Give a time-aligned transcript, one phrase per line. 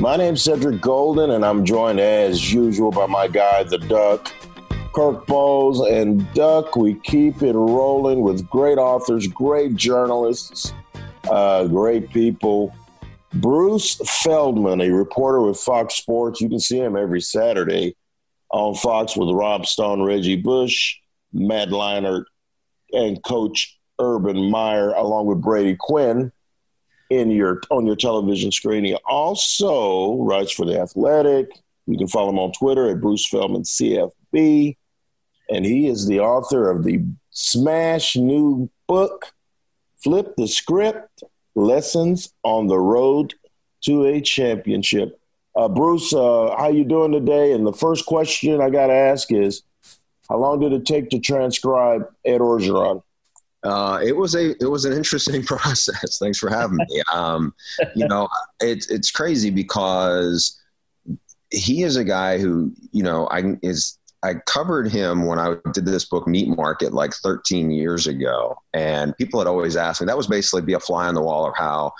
[0.00, 4.32] My name's Cedric Golden, and I'm joined as usual by my guy, the Duck,
[4.94, 5.86] Kirk Bohls.
[5.92, 10.72] And Duck, we keep it rolling with great authors, great journalists,
[11.30, 12.74] uh, great people.
[13.34, 16.40] Bruce Feldman, a reporter with Fox Sports.
[16.40, 17.94] You can see him every Saturday
[18.48, 20.96] on Fox with Rob Stone, Reggie Bush,
[21.34, 22.24] Matt Leinart,
[22.92, 26.32] and Coach Urban Meyer, along with Brady Quinn
[27.10, 28.84] in your on your television screen.
[28.84, 31.50] He also writes for the Athletic.
[31.86, 34.76] You can follow him on Twitter at Bruce Feldman CFB,
[35.50, 39.32] and he is the author of the smash new book,
[40.02, 43.34] "Flip the Script: Lessons on the Road
[43.82, 45.18] to a Championship."
[45.56, 47.52] Uh, Bruce, uh, how you doing today?
[47.52, 49.64] And the first question I got to ask is,
[50.28, 53.02] how long did it take to transcribe Ed Orgeron?
[53.62, 56.18] Uh, it was a it was an interesting process.
[56.18, 57.02] Thanks for having me.
[57.12, 57.54] Um,
[57.94, 58.28] you know,
[58.60, 60.58] it's it's crazy because
[61.50, 65.86] he is a guy who you know I is I covered him when I did
[65.86, 70.06] this book Meat Market like 13 years ago, and people had always asked me.
[70.06, 71.92] That was basically be a fly on the wall of how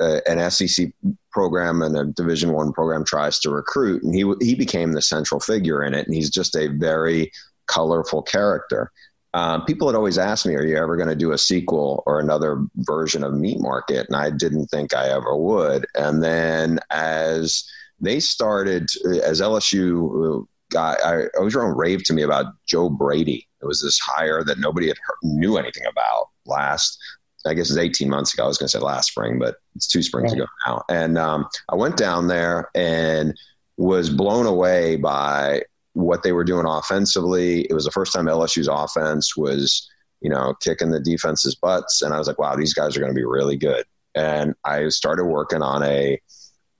[0.00, 0.92] uh, an SEC
[1.30, 5.40] program and a Division One program tries to recruit, and he he became the central
[5.40, 7.32] figure in it, and he's just a very
[7.66, 8.90] colorful character.
[9.34, 12.20] Um, people had always asked me, "Are you ever going to do a sequel or
[12.20, 15.86] another version of Meat Market?" And I didn't think I ever would.
[15.96, 17.64] And then as
[18.00, 18.88] they started,
[19.24, 23.48] as LSU got, I, Orgeron raved to me about Joe Brady.
[23.60, 26.98] It was this hire that nobody had heard, knew anything about last.
[27.46, 28.44] I guess it's 18 months ago.
[28.44, 30.82] I was going to say last spring, but it's two springs ago now.
[30.88, 33.36] And um, I went down there and
[33.76, 35.62] was blown away by
[35.94, 37.62] what they were doing offensively.
[37.62, 39.88] It was the first time LSU's offense was,
[40.20, 43.12] you know, kicking the defense's butts, and I was like, wow, these guys are going
[43.12, 43.84] to be really good.
[44.14, 46.20] And I started working on a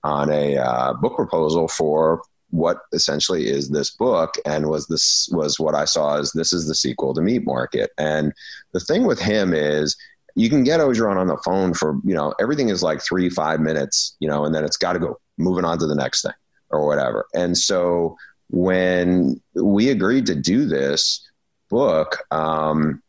[0.03, 2.21] on a uh, book proposal for
[2.51, 6.67] what essentially is this book and was this was what I saw as this is
[6.67, 7.91] the sequel to Meat Market.
[7.97, 8.31] And
[8.71, 9.97] the thing with him is
[10.35, 13.59] you can get Orgeron on the phone for, you know, everything is like three, five
[13.59, 16.33] minutes, you know, and then it's got to go moving on to the next thing
[16.69, 17.25] or whatever.
[17.33, 18.15] And so
[18.49, 21.27] when we agreed to do this
[21.69, 23.01] book, um,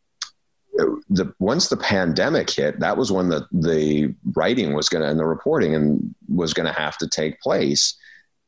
[1.08, 5.18] the once the pandemic hit, that was when the the writing was going to and
[5.18, 7.96] the reporting and was going to have to take place.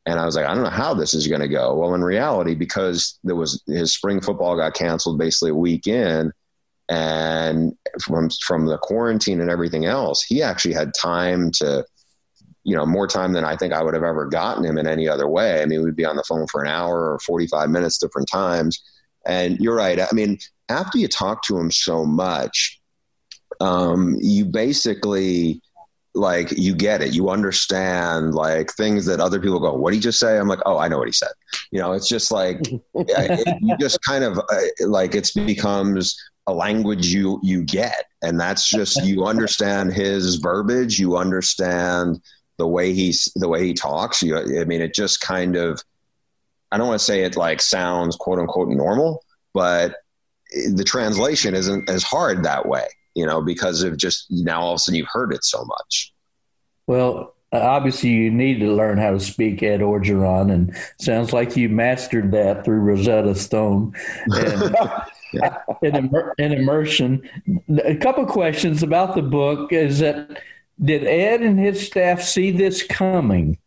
[0.05, 1.75] And I was like, I don't know how this is going to go.
[1.75, 6.31] Well, in reality, because there was his spring football got canceled basically a week in,
[6.87, 11.85] and from from the quarantine and everything else, he actually had time to
[12.69, 15.09] you know, more time than I think I would have ever gotten him in any
[15.09, 15.63] other way.
[15.63, 18.79] I mean, we'd be on the phone for an hour or 45 minutes different times.
[19.25, 19.99] And you're right.
[19.99, 20.37] I mean,
[20.69, 22.79] after you talk to him so much,
[23.59, 25.61] um, you basically
[26.13, 30.01] like you get it you understand like things that other people go what did he
[30.01, 31.29] just say i'm like oh i know what he said
[31.71, 32.59] you know it's just like
[32.95, 38.39] it, you just kind of uh, like it's becomes a language you you get and
[38.39, 42.19] that's just you understand his verbiage you understand
[42.59, 44.21] the way he's the way he talks.
[44.21, 45.81] You, I mean, it just kind of
[46.71, 49.23] I don't want to say it like sounds quote unquote normal,
[49.53, 49.95] but
[50.71, 52.85] the translation isn't as hard that way,
[53.15, 56.13] you know, because of just now all of a sudden you've heard it so much.
[56.85, 61.69] Well, obviously you need to learn how to speak Ed Orgeron, and sounds like you
[61.69, 63.95] mastered that through Rosetta Stone
[64.25, 64.75] and,
[65.33, 65.57] yeah.
[65.81, 67.29] immer- immersion.
[67.83, 70.41] A couple questions about the book is that
[70.81, 73.57] did Ed and his staff see this coming?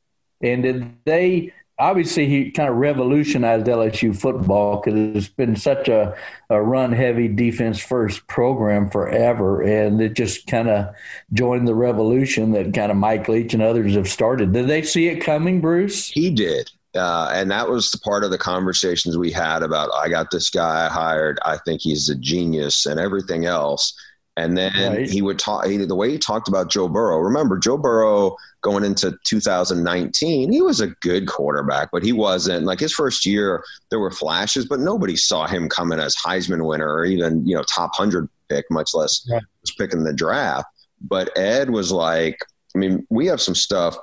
[0.41, 6.17] And did they obviously he kind of revolutionized LSU football because it's been such a,
[6.49, 9.63] a run heavy defense first program forever.
[9.63, 10.95] And it just kind of
[11.33, 14.53] joined the revolution that kind of Mike Leach and others have started.
[14.53, 16.09] Did they see it coming, Bruce?
[16.09, 16.71] He did.
[16.95, 20.51] Uh, and that was the part of the conversations we had about I got this
[20.51, 21.39] guy hired.
[21.43, 23.95] I think he's a genius and everything else.
[24.37, 25.11] And then right.
[25.11, 27.19] he would talk he, the way he talked about Joe Burrow.
[27.19, 32.81] Remember, Joe Burrow going into 2019, he was a good quarterback, but he wasn't like
[32.81, 33.63] his first year.
[33.91, 37.63] There were flashes, but nobody saw him coming as Heisman winner or even you know
[37.65, 39.43] top hundred pick, much less right.
[39.61, 40.67] was picking the draft.
[41.03, 42.39] But Ed was like,
[42.75, 43.97] I mean, we have some stuff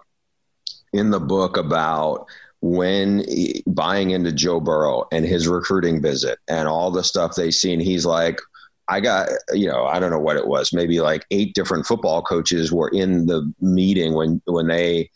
[0.93, 2.27] in the book about
[2.61, 7.51] when he, buying into Joe Burrow and his recruiting visit and all the stuff they
[7.51, 7.79] seen.
[7.79, 8.39] He's like,
[8.89, 12.23] I got, you know, I don't know what it was, maybe like eight different football
[12.23, 15.11] coaches were in the meeting when, when they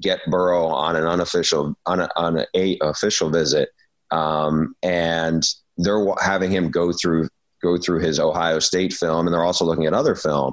[0.00, 3.70] get Burrow on an unofficial, on a, on a, a official visit.
[4.12, 5.42] Um, and
[5.76, 7.28] they're having him go through,
[7.60, 9.26] go through his Ohio State film.
[9.26, 10.52] And they're also looking at other film.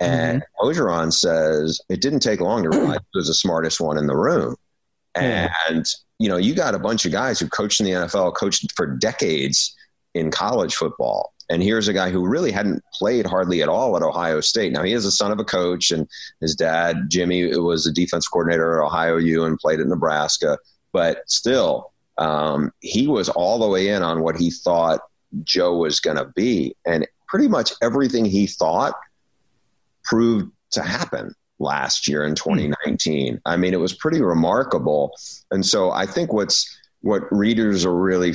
[0.00, 0.66] And mm-hmm.
[0.66, 4.16] Orgeron says it didn't take long to realize he was the smartest one in the
[4.16, 4.56] room.
[5.14, 5.84] And,
[6.18, 8.86] you know, you got a bunch of guys who coached in the NFL, coached for
[8.86, 9.76] decades
[10.14, 14.02] in college football and here's a guy who really hadn't played hardly at all at
[14.02, 14.72] Ohio State.
[14.72, 16.08] Now he is the son of a coach, and
[16.40, 20.58] his dad Jimmy was a defense coordinator at Ohio U and played at Nebraska.
[20.92, 25.00] But still, um, he was all the way in on what he thought
[25.42, 28.94] Joe was going to be, and pretty much everything he thought
[30.04, 33.40] proved to happen last year in 2019.
[33.44, 35.12] I mean, it was pretty remarkable.
[35.50, 38.34] And so I think what's what readers are really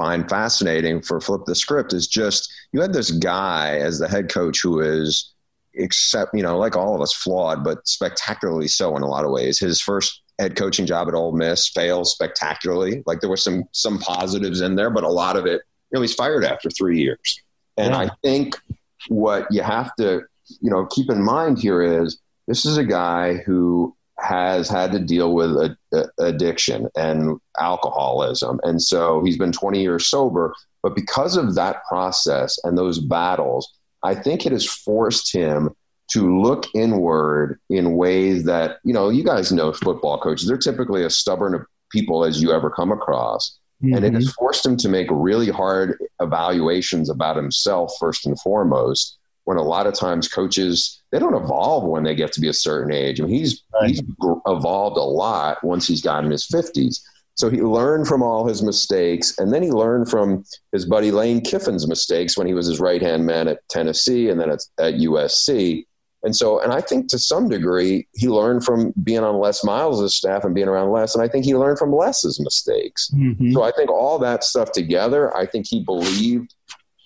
[0.00, 4.30] find fascinating for Flip the Script is just you had this guy as the head
[4.30, 5.34] coach who is
[5.74, 9.30] except you know like all of us flawed but spectacularly so in a lot of
[9.30, 9.58] ways.
[9.58, 13.02] His first head coaching job at Ole Miss failed spectacularly.
[13.04, 15.60] Like there were some some positives in there but a lot of it
[15.90, 17.42] you know he's fired after 3 years.
[17.76, 17.98] And yeah.
[17.98, 18.56] I think
[19.08, 20.22] what you have to
[20.62, 22.18] you know keep in mind here is
[22.48, 28.60] this is a guy who has had to deal with a, a, addiction and alcoholism.
[28.62, 30.54] And so he's been 20 years sober.
[30.82, 33.70] But because of that process and those battles,
[34.02, 35.70] I think it has forced him
[36.12, 41.04] to look inward in ways that, you know, you guys know football coaches, they're typically
[41.04, 43.58] as stubborn people as you ever come across.
[43.82, 43.94] Mm-hmm.
[43.94, 44.32] And it has mm-hmm.
[44.38, 49.18] forced him to make really hard evaluations about himself, first and foremost,
[49.50, 52.52] when a lot of times coaches they don't evolve when they get to be a
[52.52, 53.20] certain age.
[53.20, 53.90] I mean, he's right.
[53.90, 54.00] he's
[54.46, 57.04] evolved a lot once he's gotten his fifties.
[57.34, 61.40] So he learned from all his mistakes, and then he learned from his buddy Lane
[61.40, 64.94] Kiffin's mistakes when he was his right hand man at Tennessee and then at, at
[64.94, 65.84] USC.
[66.22, 70.14] And so, and I think to some degree, he learned from being on Les Miles'
[70.14, 73.10] staff and being around Les, and I think he learned from Les's mistakes.
[73.12, 73.52] Mm-hmm.
[73.52, 76.54] So I think all that stuff together, I think he believed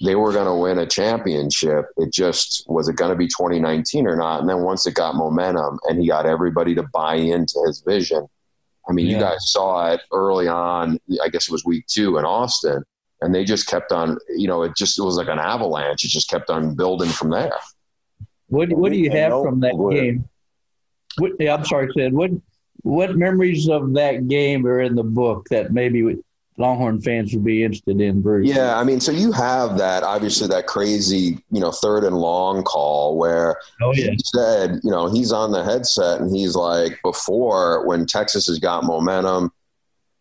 [0.01, 1.87] they were going to win a championship.
[1.97, 4.41] It just was it going to be 2019 or not?
[4.41, 8.27] And then once it got momentum and he got everybody to buy into his vision.
[8.89, 9.13] I mean, yeah.
[9.13, 10.99] you guys saw it early on.
[11.23, 12.83] I guess it was week two in Austin,
[13.23, 14.19] and they just kept on.
[14.37, 16.05] You know, it just it was like an avalanche.
[16.05, 17.53] It just kept on building from there.
[18.49, 20.29] What What do you have from that game?
[21.17, 22.13] What, yeah, I'm sorry, Sid.
[22.13, 22.31] What
[22.83, 26.19] What memories of that game are in the book that maybe
[26.57, 28.49] Longhorn fans would be interested in, Bruce.
[28.49, 32.63] Yeah, I mean, so you have that obviously that crazy, you know, third and long
[32.63, 34.11] call where oh, yeah.
[34.11, 38.61] he said, you know, he's on the headset and he's like, before when Texas has
[38.61, 39.51] got momentum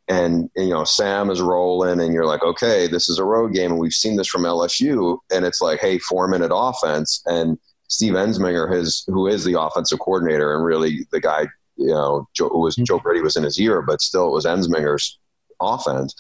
[0.08, 3.72] and, you know, Sam is rolling and you're like, okay, this is a road game
[3.72, 7.60] and we've seen this from LSU and it's like, hey, four minute offense and
[7.90, 11.46] Steve Ensminger, his who is the offensive coordinator and really the guy,
[11.78, 12.86] you know, Joe, was mm-hmm.
[12.86, 15.20] Joe Brady was in his ear, but still it was Ensminger's
[15.60, 16.16] offense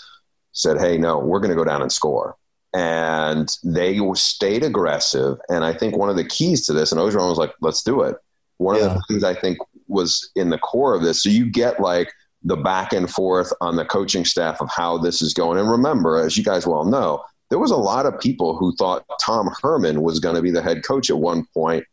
[0.51, 2.35] said, hey, no, we're going to go down and score.
[2.73, 5.37] And they stayed aggressive.
[5.49, 8.01] And I think one of the keys to this, and Orgeron was like, let's do
[8.01, 8.15] it.
[8.57, 8.85] One yeah.
[8.85, 11.21] of the things I think was in the core of this.
[11.21, 12.11] So you get like
[12.43, 15.59] the back and forth on the coaching staff of how this is going.
[15.59, 19.05] And remember, as you guys well know, there was a lot of people who thought
[19.21, 21.85] Tom Herman was going to be the head coach at one point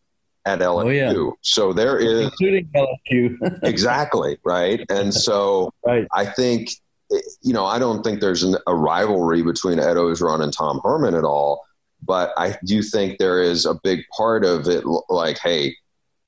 [0.46, 0.84] at LSU.
[0.84, 1.30] Oh, yeah.
[1.42, 3.62] So there is including LSU.
[3.62, 4.80] exactly, right?
[4.88, 6.06] And so right.
[6.14, 6.70] I think
[7.42, 11.14] you know, I don't think there's an, a rivalry between Ed Orgeron and Tom Herman
[11.14, 11.64] at all,
[12.02, 15.74] but I do think there is a big part of it like, hey,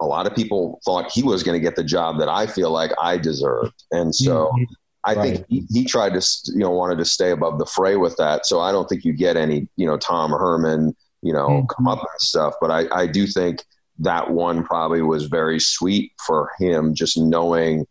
[0.01, 2.71] a lot of people thought he was going to get the job that I feel
[2.71, 3.85] like I deserved.
[3.93, 4.65] And so mm-hmm.
[5.05, 5.35] I right.
[5.37, 8.47] think he, he, tried to, you know, wanted to stay above the fray with that.
[8.47, 11.67] So I don't think you get any, you know, Tom Herman, you know, mm-hmm.
[11.67, 12.55] come up and stuff.
[12.61, 13.65] But I, I do think
[14.01, 17.87] that one probably was very sweet for him, just knowing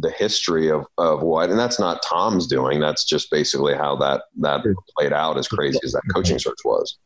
[0.00, 2.80] the history of, of what, and that's not Tom's doing.
[2.80, 4.64] That's just basically how that that
[4.96, 5.38] played out.
[5.38, 6.96] As crazy as that coaching search was,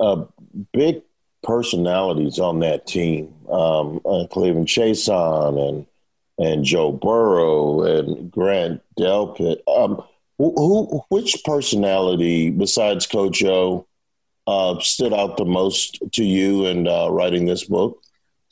[0.00, 0.24] uh,
[0.72, 1.02] big
[1.42, 3.34] personalities on that team.
[3.50, 5.86] Um, uh, K'Lavon Chaisson and
[6.38, 9.58] and Joe Burrow and Grant Delpit.
[9.66, 10.02] Um,
[10.38, 13.86] who, who, which personality besides Coach O
[14.46, 18.02] uh, stood out the most to you in uh, writing this book?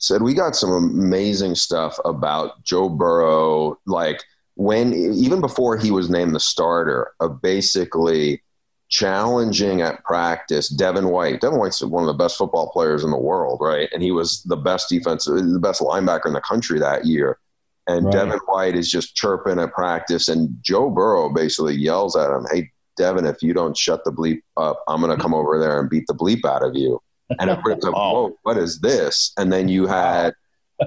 [0.05, 6.11] Said we got some amazing stuff about Joe Burrow, like when even before he was
[6.11, 8.43] named the starter, of basically
[8.89, 11.41] challenging at practice Devin White.
[11.41, 13.89] Devin White's one of the best football players in the world, right?
[13.93, 17.39] And he was the best defensive, the best linebacker in the country that year.
[17.87, 18.13] And right.
[18.13, 22.69] Devin White is just chirping at practice, and Joe Burrow basically yells at him, "Hey,
[22.95, 25.21] Devin, if you don't shut the bleep up, I'm going to mm-hmm.
[25.23, 27.01] come over there and beat the bleep out of you."
[27.39, 30.33] And everybody's like, "Whoa, what is this?" And then you had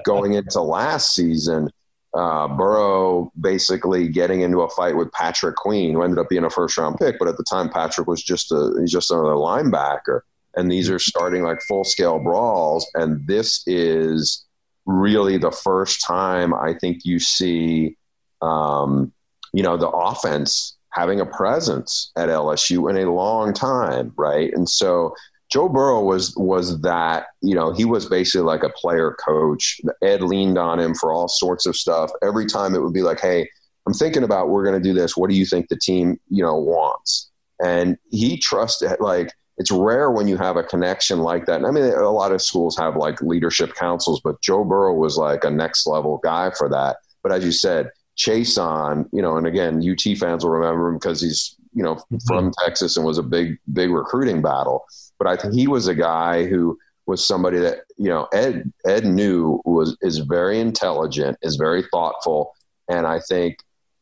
[0.05, 1.69] going into last season,
[2.13, 6.49] uh, Burrow basically getting into a fight with Patrick Queen, who ended up being a
[6.49, 10.21] first round pick, but at the time Patrick was just a he's just another linebacker.
[10.55, 14.45] And these are starting like full scale brawls, and this is
[14.85, 17.95] really the first time I think you see,
[18.41, 19.13] um,
[19.53, 24.51] you know, the offense having a presence at LSU in a long time, right?
[24.53, 25.13] And so
[25.51, 29.81] Joe Burrow was was that you know he was basically like a player coach.
[30.01, 32.11] Ed leaned on him for all sorts of stuff.
[32.21, 33.49] Every time it would be like, "Hey,
[33.87, 35.17] I'm thinking about we're going to do this.
[35.17, 40.09] What do you think the team you know wants?" And he trusted like it's rare
[40.11, 41.57] when you have a connection like that.
[41.57, 45.17] And I mean, a lot of schools have like leadership councils, but Joe Burrow was
[45.17, 46.97] like a next level guy for that.
[47.23, 51.21] But as you said, Chaisson, you know, and again, UT fans will remember him because
[51.21, 52.17] he's you know mm-hmm.
[52.27, 54.85] from Texas and was a big big recruiting battle
[55.19, 59.05] but I think he was a guy who was somebody that you know Ed Ed
[59.05, 62.55] knew was is very intelligent, is very thoughtful,
[62.87, 63.57] and I think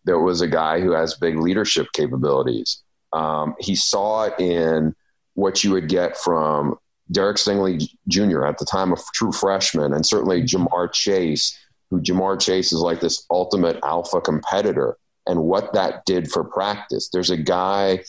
[0.05, 2.83] there was a guy who has big leadership capabilities.
[3.13, 4.95] Um, he saw it in
[5.33, 6.75] what you would get from
[7.11, 8.45] Derek Stingley Jr.
[8.45, 11.57] at the time, a true freshman, and certainly Ja'Marr Chase,
[11.89, 17.09] who Ja'Marr Chase is like this ultimate alpha competitor, and what that did for practice.
[17.11, 18.03] There's a guy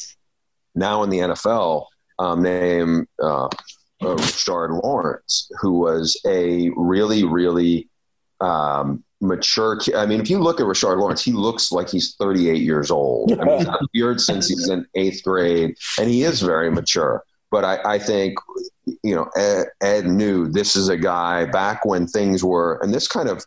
[0.75, 1.87] now in the NFL
[2.19, 3.49] um, named uh, uh,
[4.01, 7.89] Rashard Lawrence, who was a really, really
[8.41, 9.81] um, mature.
[9.97, 13.33] I mean, if you look at Rashard Lawrence, he looks like he's 38 years old.
[13.33, 17.25] I mean, he's a beard since he's in eighth grade, and he is very mature.
[17.51, 18.39] But I, I think,
[19.03, 23.09] you know, Ed, Ed knew this is a guy back when things were, and this
[23.09, 23.45] kind of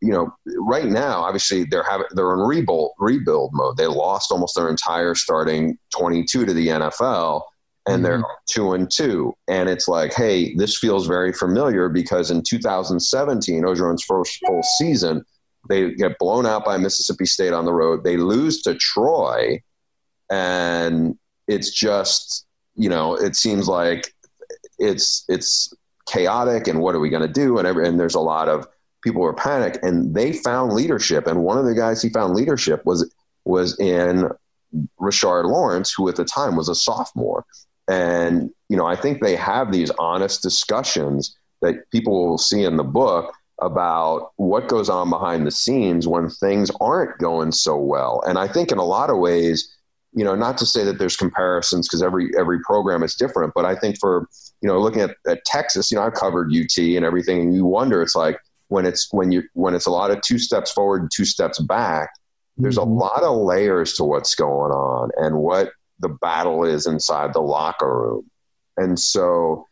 [0.00, 3.76] you know, right now, obviously they're having they're in rebuild rebuild mode.
[3.76, 7.42] They lost almost their entire starting 22 to the NFL,
[7.88, 8.44] and they're mm-hmm.
[8.48, 9.34] two and two.
[9.48, 15.24] And it's like, hey, this feels very familiar because in 2017, Orgeron's first full season,
[15.68, 18.04] they get blown out by Mississippi State on the road.
[18.04, 19.60] They lose to Troy,
[20.30, 24.14] and it's just, you know, it seems like
[24.78, 25.72] it's it's
[26.06, 26.68] chaotic.
[26.68, 27.58] And what are we going to do?
[27.58, 28.68] And every, and there's a lot of
[29.02, 31.26] people were panicked, and they found leadership.
[31.26, 33.12] And one of the guys he found leadership was
[33.44, 34.28] was in
[35.00, 37.44] Rashard Lawrence, who at the time was a sophomore.
[37.88, 42.76] And, you know, I think they have these honest discussions that people will see in
[42.76, 48.22] the book about what goes on behind the scenes when things aren't going so well.
[48.26, 49.74] And I think in a lot of ways,
[50.12, 53.64] you know, not to say that there's comparisons because every every program is different, but
[53.64, 54.28] I think for
[54.60, 57.64] you know, looking at, at Texas, you know, I've covered UT and everything, and you
[57.64, 58.38] wonder, it's like
[58.68, 62.10] when it's when you when it's a lot of two steps forward, two steps back.
[62.56, 62.90] There's mm-hmm.
[62.90, 67.40] a lot of layers to what's going on, and what the battle is inside the
[67.40, 68.30] locker room.
[68.76, 69.66] And so,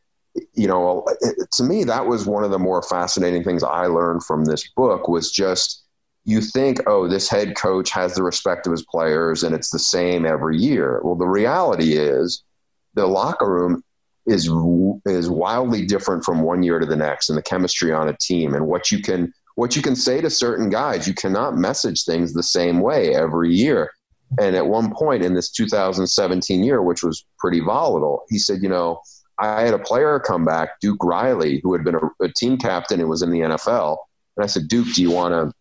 [0.55, 1.07] you know,
[1.53, 5.09] to me, that was one of the more fascinating things I learned from this book
[5.09, 5.85] was just
[6.25, 9.79] you think, oh, this head coach has the respect of his players and it's the
[9.79, 11.00] same every year.
[11.05, 12.43] Well, the reality is
[12.95, 13.85] the locker room
[14.26, 14.50] is
[15.06, 18.54] is wildly different from one year to the next and the chemistry on a team
[18.54, 22.33] and what you can what you can say to certain guys you cannot message things
[22.33, 23.90] the same way every year
[24.38, 28.68] and at one point in this 2017 year, which was pretty volatile, he said, you
[28.68, 29.00] know,
[29.38, 33.00] I had a player come back, Duke Riley, who had been a, a team captain
[33.00, 33.99] and was in the NFL.
[34.37, 35.52] And I said, Duke, do you want to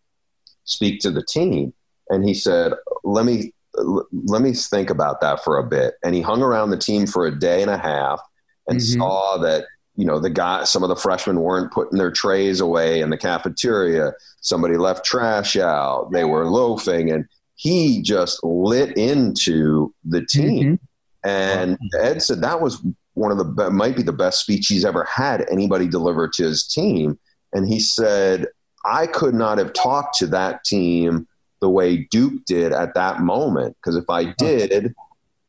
[0.63, 1.73] speak to the team?
[2.09, 3.51] And he said, let me
[4.13, 5.95] let me think about that for a bit.
[6.01, 8.21] And he hung around the team for a day and a half
[8.67, 8.99] and mm-hmm.
[8.99, 12.99] saw that you know the guy some of the freshmen weren't putting their trays away
[12.99, 19.93] in the cafeteria somebody left trash out they were loafing and he just lit into
[20.03, 20.77] the team.
[21.25, 21.27] Mm-hmm.
[21.27, 25.05] And Ed said that was one of the might be the best speech he's ever
[25.05, 27.17] had anybody deliver to his team.
[27.53, 28.47] And he said,
[28.85, 31.27] I could not have talked to that team
[31.61, 33.75] the way Duke did at that moment.
[33.77, 34.93] Because if I did,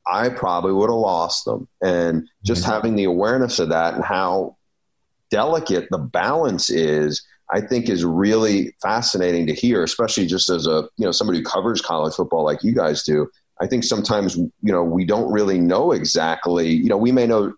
[0.07, 1.69] I probably would have lost them.
[1.83, 2.73] And just mm-hmm.
[2.73, 4.57] having the awareness of that and how
[5.31, 10.89] delicate the balance is, I think is really fascinating to hear, especially just as a
[10.97, 13.29] you know somebody who covers college football like you guys do.
[13.61, 16.69] I think sometimes you know we don't really know exactly.
[16.69, 17.55] You know, we may know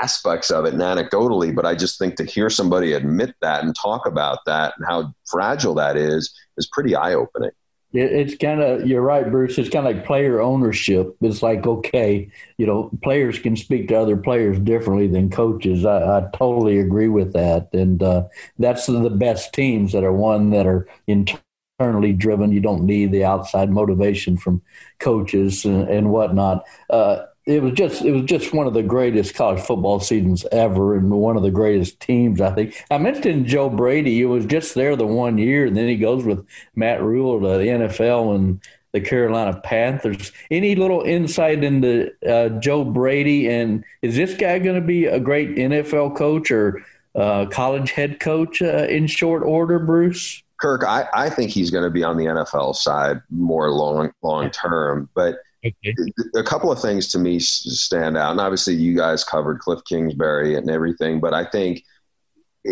[0.00, 3.74] aspects of it and anecdotally, but I just think to hear somebody admit that and
[3.74, 7.52] talk about that and how fragile that is is pretty eye opening.
[7.94, 9.58] It's kind of you're right, Bruce.
[9.58, 11.14] It's kind of like player ownership.
[11.20, 15.84] It's like okay, you know, players can speak to other players differently than coaches.
[15.84, 18.24] I, I totally agree with that, and uh,
[18.58, 22.50] that's the best teams that are one that are internally driven.
[22.50, 24.62] You don't need the outside motivation from
[24.98, 26.64] coaches and, and whatnot.
[26.88, 30.96] Uh, it was just it was just one of the greatest college football seasons ever,
[30.96, 32.40] and one of the greatest teams.
[32.40, 34.14] I think I mentioned Joe Brady.
[34.14, 36.46] He was just there the one year, and then he goes with
[36.76, 38.60] Matt Rhule to the NFL and
[38.92, 40.30] the Carolina Panthers.
[40.50, 45.18] Any little insight into uh, Joe Brady, and is this guy going to be a
[45.18, 46.84] great NFL coach or
[47.16, 50.42] uh, college head coach uh, in short order, Bruce?
[50.60, 54.48] Kirk, I, I think he's going to be on the NFL side more long long
[54.50, 55.94] term, but Okay.
[56.36, 60.56] A couple of things to me stand out, and obviously you guys covered Cliff Kingsbury
[60.56, 61.84] and everything, but I think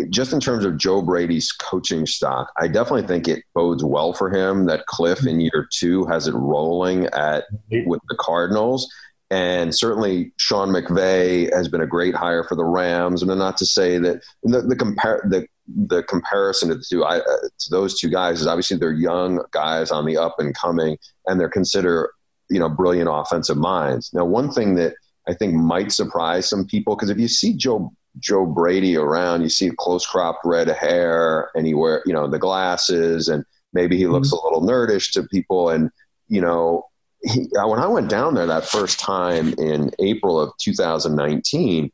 [0.09, 4.29] just in terms of Joe Brady's coaching stock, I definitely think it bodes well for
[4.29, 7.45] him that Cliff in year two has it rolling at
[7.85, 8.89] with the Cardinals.
[9.29, 13.21] And certainly Sean McVay has been a great hire for the Rams.
[13.21, 15.47] And not to say that the, the compare the
[15.87, 19.41] the comparison to the two I, uh, to those two guys is obviously they're young
[19.51, 22.09] guys on the up and coming, and they're considered
[22.51, 24.11] you know brilliant offensive minds.
[24.13, 24.93] Now, one thing that
[25.27, 29.49] I think might surprise some people because if you see Joe Joe Brady around, you
[29.49, 34.07] see close cropped red hair, and he wear you know the glasses, and maybe he
[34.07, 34.45] looks mm-hmm.
[34.45, 35.89] a little nerdish to people, and
[36.27, 36.85] you know.
[37.23, 41.91] He, when I went down there that first time in April of 2019,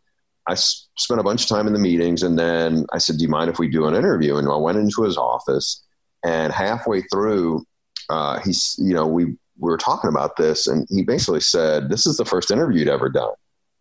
[0.47, 3.29] I spent a bunch of time in the meetings, and then I said, "Do you
[3.29, 5.83] mind if we do an interview?" And I went into his office,
[6.23, 7.65] and halfway through,
[8.09, 12.05] uh, he's you know we we were talking about this, and he basically said, "This
[12.05, 13.33] is the first interview he'd ever done,"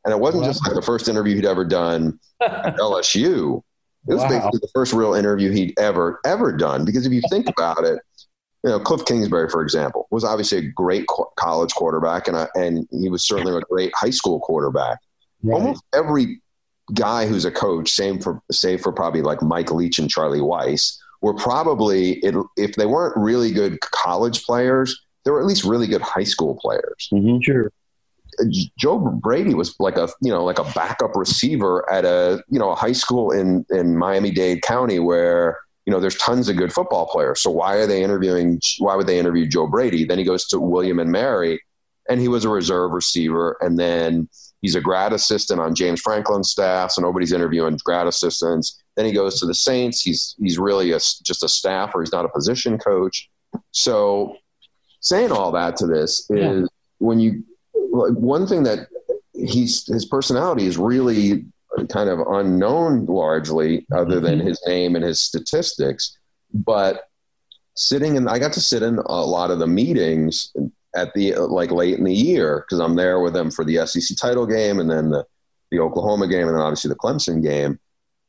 [0.05, 0.49] and it wasn't wow.
[0.49, 3.63] just like the first interview he'd ever done at LSU.
[4.09, 4.29] It was wow.
[4.29, 6.85] basically the first real interview he'd ever ever done.
[6.85, 8.01] Because if you think about it,
[8.65, 12.49] you know, Cliff Kingsbury, for example, was obviously a great co- college quarterback, and a,
[12.55, 14.99] and he was certainly a great high school quarterback.
[15.43, 15.55] Right.
[15.55, 16.41] Almost every
[16.95, 20.97] guy who's a coach, same for save for probably like Mike Leach and Charlie Weis,
[21.23, 22.23] were probably
[22.57, 26.55] if they weren't really good college players, they were at least really good high school
[26.55, 27.09] players.
[27.13, 27.41] Mm-hmm.
[27.43, 27.73] Sure.
[28.79, 32.71] Joe Brady was like a you know like a backup receiver at a you know
[32.71, 36.73] a high school in in Miami Dade County where you know there's tons of good
[36.73, 37.43] football players.
[37.43, 38.61] So why are they interviewing?
[38.79, 40.05] Why would they interview Joe Brady?
[40.05, 41.61] Then he goes to William and Mary,
[42.09, 44.29] and he was a reserve receiver, and then
[44.61, 46.93] he's a grad assistant on James Franklin's staff.
[46.93, 48.81] So nobody's interviewing grad assistants.
[48.95, 50.03] Then he goes to the Saints.
[50.03, 52.01] He's he's really a, just a staffer.
[52.01, 53.29] He's not a position coach.
[53.73, 54.37] So
[55.07, 56.67] saying all that to this is yeah.
[56.99, 57.45] when you
[57.93, 58.89] like, one thing that
[59.33, 61.45] he's his personality is really
[61.91, 64.49] kind of unknown largely other than mm-hmm.
[64.49, 66.19] his name and his statistics
[66.53, 67.09] but
[67.75, 70.53] sitting in i got to sit in a lot of the meetings
[70.97, 74.17] at the like late in the year because i'm there with them for the sec
[74.19, 75.25] title game and then the,
[75.71, 77.79] the oklahoma game and then obviously the clemson game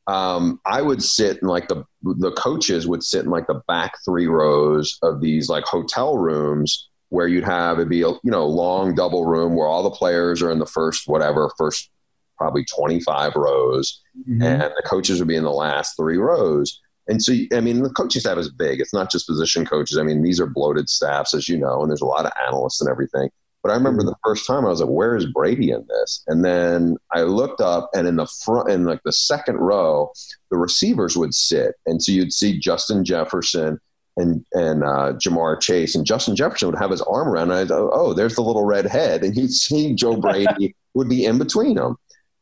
[0.08, 3.92] um, I would sit in like the the coaches would sit in like the back
[4.04, 8.46] three rows of these like hotel rooms where you'd have it be a you know
[8.46, 11.90] long double room where all the players are in the first whatever first
[12.38, 14.00] probably 25 rows.
[14.20, 14.42] Mm-hmm.
[14.42, 16.80] and the coaches would be in the last three rows.
[17.08, 18.80] And so i mean the coaching staff is big.
[18.80, 19.98] It's not just position coaches.
[19.98, 22.80] I mean these are bloated staffs as you know and there's a lot of analysts
[22.80, 23.28] and everything
[23.68, 26.42] but I remember the first time I was like, "Where is Brady in this?" And
[26.42, 30.10] then I looked up, and in the front, in like the second row,
[30.50, 33.78] the receivers would sit, and so you'd see Justin Jefferson
[34.16, 37.68] and and uh, Ja'Marr Chase, and Justin Jefferson would have his arm around, and I'd
[37.68, 41.36] go, "Oh, there's the little red head," and you'd see Joe Brady would be in
[41.36, 41.96] between them.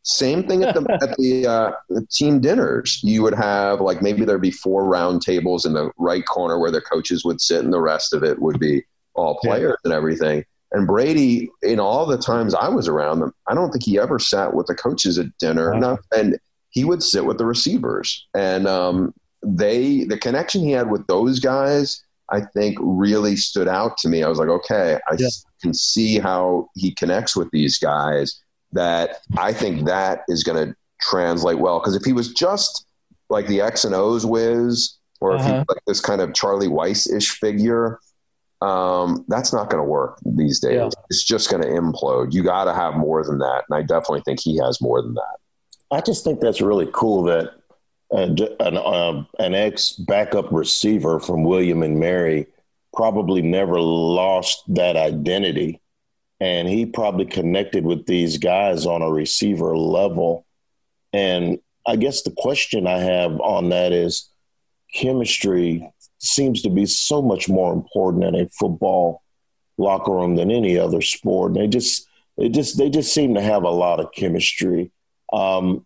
[0.05, 1.73] Same thing at the at the uh,
[2.09, 3.01] team dinners.
[3.03, 6.71] You would have like maybe there'd be four round tables in the right corner where
[6.71, 8.85] the coaches would sit, and the rest of it would be
[9.15, 9.91] all players yeah.
[9.91, 10.45] and everything.
[10.77, 14.19] And Brady, in all the times I was around them, I don't think he ever
[14.19, 15.73] sat with the coaches at dinner.
[15.73, 15.99] Wow.
[16.15, 18.27] and he would sit with the receivers.
[18.35, 23.97] And um, they, the connection he had with those guys, I think really stood out
[23.99, 24.23] to me.
[24.23, 25.29] I was like, okay, I yeah.
[25.63, 28.39] can see how he connects with these guys.
[28.73, 31.79] That I think that is going to translate well.
[31.81, 32.85] Because if he was just
[33.31, 35.59] like the X and O's whiz, or if Uh-huh.
[35.61, 37.99] he's like this kind of Charlie Weis ish figure,
[38.61, 40.75] um, that's not going to work these days.
[40.75, 40.89] Yeah.
[41.11, 42.33] It's just going to implode.
[42.33, 43.65] You got to have more than that.
[43.69, 45.37] And I definitely think he has more than that.
[45.91, 47.53] I just think that's really cool that
[48.11, 52.47] an, an, uh, an ex backup receiver from William and Mary
[52.95, 55.81] probably never lost that identity.
[56.41, 60.47] And he probably connected with these guys on a receiver level.
[61.13, 64.29] And I guess the question I have on that is
[64.95, 69.23] chemistry seems to be so much more important in a football
[69.79, 71.53] locker room than any other sport.
[71.53, 74.91] And they just, they just, they just seem to have a lot of chemistry.
[75.33, 75.85] Um,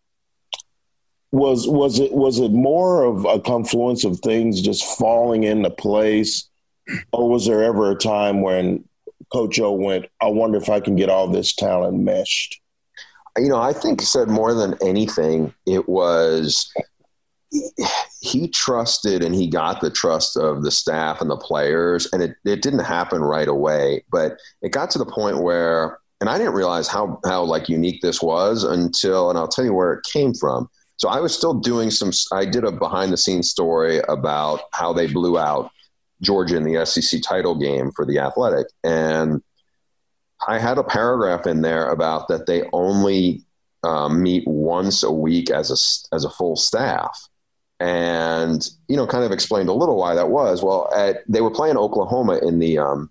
[1.33, 6.49] was was it was it more of a confluence of things just falling into place,
[7.13, 8.85] or was there ever a time when
[9.33, 12.61] Coach O went, "I wonder if I can get all this talent meshed"?
[13.37, 16.69] You know, I think said more than anything, it was
[18.21, 22.37] he trusted and he got the trust of the staff and the players, and it,
[22.45, 26.53] it didn't happen right away, but it got to the point where, and I didn't
[26.53, 30.35] realize how how like unique this was until, and I'll tell you where it came
[30.35, 30.69] from.
[30.99, 32.11] So I was still doing some.
[32.31, 35.71] I did a behind the scenes story about how they blew out
[36.21, 39.43] Georgia in the SEC title game for the Athletic, and
[40.47, 43.45] I had a paragraph in there about that they only
[43.83, 47.30] um, meet once a week as a as a full staff,
[47.81, 50.63] and you know, kind of explained a little why that was.
[50.63, 53.11] Well, at, they were playing Oklahoma in the um,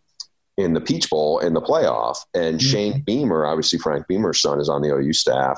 [0.58, 4.70] in the Peach Bowl in the playoff, and Shane Beamer, obviously Frank Beamer's son, is
[4.70, 5.58] on the OU staff,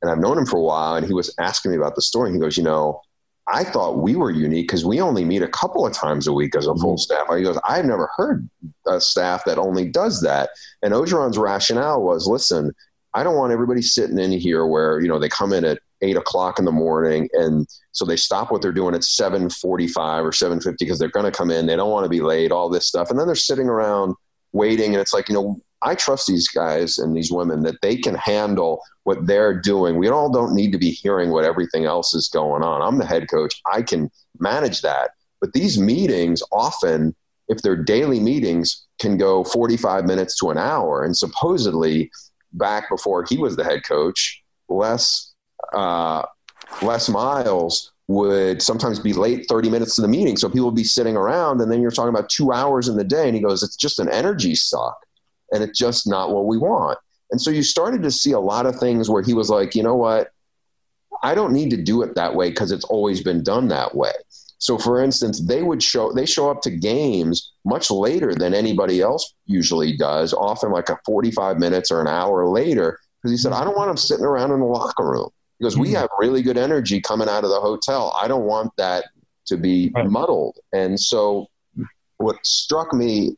[0.00, 2.28] and I've known him for a while, and he was asking me about the story.
[2.30, 3.00] And he goes, you know.
[3.46, 6.56] I thought we were unique because we only meet a couple of times a week
[6.56, 7.26] as a full staff.
[7.28, 8.48] He goes, I've never heard
[8.86, 10.48] a staff that only does that.
[10.82, 12.74] And Orgeron's rationale was, listen,
[13.12, 16.16] I don't want everybody sitting in here where, you know, they come in at eight
[16.16, 20.24] o'clock in the morning and so they stop what they're doing at seven forty five
[20.24, 22.68] or seven fifty because they're gonna come in, they don't want to be late, all
[22.68, 23.10] this stuff.
[23.10, 24.14] And then they're sitting around
[24.52, 27.96] waiting and it's like, you know, I trust these guys and these women that they
[27.96, 29.98] can handle what they're doing.
[29.98, 32.80] We all don't need to be hearing what everything else is going on.
[32.80, 33.60] I'm the head coach.
[33.70, 35.10] I can manage that.
[35.40, 37.14] But these meetings often,
[37.48, 41.04] if they're daily meetings, can go 45 minutes to an hour.
[41.04, 42.10] And supposedly,
[42.54, 45.33] back before he was the head coach, Les,
[45.74, 46.24] uh,
[46.82, 50.36] Les Miles would sometimes be late 30 minutes to the meeting.
[50.36, 53.04] So people would be sitting around, and then you're talking about two hours in the
[53.04, 53.26] day.
[53.26, 54.96] And he goes, It's just an energy suck.
[55.52, 56.98] And it's just not what we want.
[57.30, 59.82] And so you started to see a lot of things where he was like, you
[59.82, 60.30] know what?
[61.22, 64.12] I don't need to do it that way because it's always been done that way.
[64.58, 69.00] So for instance, they would show they show up to games much later than anybody
[69.00, 73.52] else usually does, often like a 45 minutes or an hour later, because he said,
[73.52, 75.30] I don't want them sitting around in the locker room
[75.64, 75.94] because we hmm.
[75.94, 78.14] have really good energy coming out of the hotel.
[78.20, 79.06] I don't want that
[79.46, 80.10] to be Right.
[80.10, 80.58] muddled.
[80.74, 81.46] And so
[82.18, 83.36] what struck me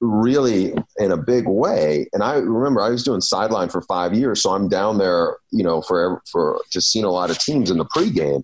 [0.00, 2.08] really in a big way.
[2.12, 5.62] And I remember I was doing sideline for five years, so I'm down there, you
[5.62, 8.42] know, for for just seeing a lot of teams in the pregame.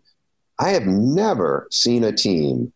[0.59, 2.73] I have never seen a team,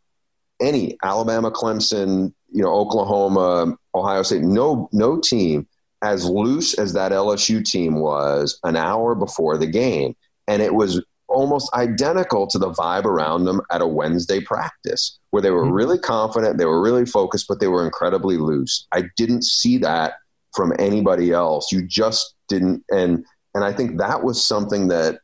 [0.61, 5.69] any Alabama, Clemson, you know, Oklahoma, Ohio State, no no team
[6.03, 10.17] as loose as that LSU team was an hour before the game,
[10.51, 15.41] and it was almost identical to the vibe around them at a Wednesday practice where
[15.41, 15.73] they were Mhm.
[15.75, 18.89] really confident, they were really focused, but they were incredibly loose.
[18.91, 20.15] I didn't see that
[20.57, 21.71] from anybody else.
[21.71, 25.21] You just didn't and and I think that was something that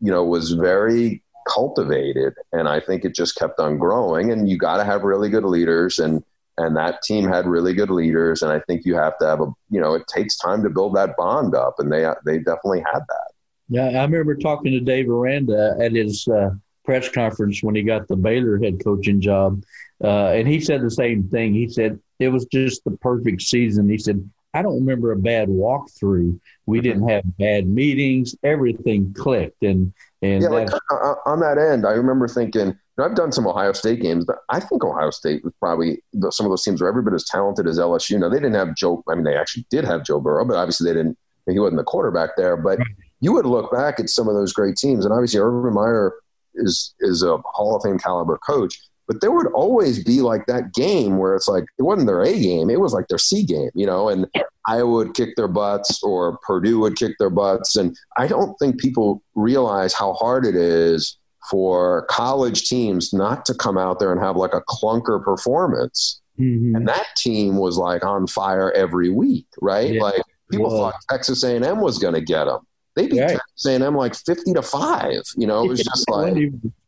[0.00, 4.56] you know was very cultivated and I think it just kept on growing and you
[4.56, 6.22] got to have really good leaders and
[6.58, 9.46] and that team had really good leaders and I think you have to have a
[9.68, 13.00] you know it takes time to build that bond up and they they definitely had
[13.08, 13.29] that.
[13.70, 16.50] Yeah, I remember talking to Dave Aranda at his uh,
[16.84, 19.62] press conference when he got the Baylor head coaching job,
[20.02, 21.54] uh, and he said the same thing.
[21.54, 23.88] He said it was just the perfect season.
[23.88, 26.38] He said, "I don't remember a bad walkthrough.
[26.66, 28.34] We didn't have bad meetings.
[28.42, 33.30] Everything clicked." And and yeah, like uh, on that end, I remember thinking, I've done
[33.30, 36.82] some Ohio State games, but I think Ohio State was probably some of those teams
[36.82, 38.18] were every bit as talented as LSU.
[38.18, 39.04] Now they didn't have Joe.
[39.08, 41.16] I mean, they actually did have Joe Burrow, but obviously they didn't.
[41.48, 42.56] He wasn't the quarterback there.
[42.56, 42.80] But
[43.20, 46.14] you would look back at some of those great teams, and obviously Urban Meyer
[46.54, 48.78] is is a Hall of Fame caliber coach.
[49.06, 52.38] But there would always be like that game where it's like it wasn't their A
[52.38, 54.08] game; it was like their C game, you know.
[54.08, 54.26] And
[54.66, 58.78] Iowa would kick their butts, or Purdue would kick their butts, and I don't think
[58.78, 61.18] people realize how hard it is
[61.50, 66.20] for college teams not to come out there and have like a clunker performance.
[66.38, 66.76] Mhm.
[66.76, 69.94] And that team was like on fire every week, right?
[69.94, 70.74] Yeah, like people was.
[70.74, 72.60] thought Texas A&M was going to get them.
[73.00, 73.30] They beat Right.
[73.30, 75.22] Texas A&M like fifty to five.
[75.36, 76.34] You know, it was just like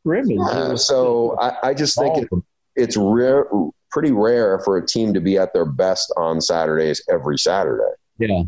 [0.01, 0.39] scrimmage.
[0.39, 2.29] Yeah, so I, I just think it,
[2.77, 3.47] it's rare,
[3.91, 7.83] pretty rare for a team to be at their best on Saturdays every Saturday.
[8.19, 8.43] Yeah,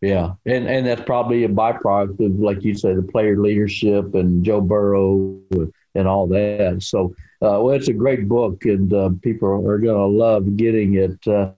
[0.00, 4.44] yeah, and and that's probably a byproduct of, like you said, the player leadership and
[4.44, 5.38] Joe Burrow
[5.94, 6.82] and all that.
[6.82, 10.94] So, uh, well, it's a great book, and uh, people are going to love getting
[10.94, 11.18] it.
[11.26, 11.52] Uh,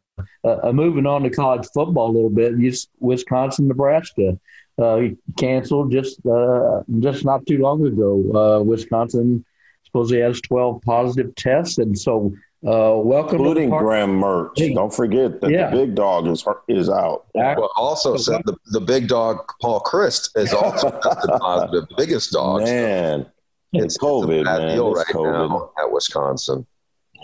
[0.44, 2.54] uh, moving on to college football a little bit,
[3.00, 4.38] Wisconsin, Nebraska
[4.78, 5.00] uh,
[5.38, 8.62] canceled just uh, just not too long ago.
[8.62, 9.44] Wisconsin
[9.84, 12.32] supposedly has 12 positive tests, and so
[12.64, 14.52] uh, welcome, including Graham Mertz.
[14.56, 14.72] Hey.
[14.72, 15.68] Don't forget that yeah.
[15.68, 17.26] the big dog is is out.
[17.34, 21.88] Well, also said the, the big dog Paul Chryst is also tested positive.
[21.88, 22.62] The biggest dog.
[22.62, 23.26] Man,
[23.72, 24.76] it's COVID, man.
[24.76, 25.48] Deal right COVID.
[25.48, 26.64] now at Wisconsin.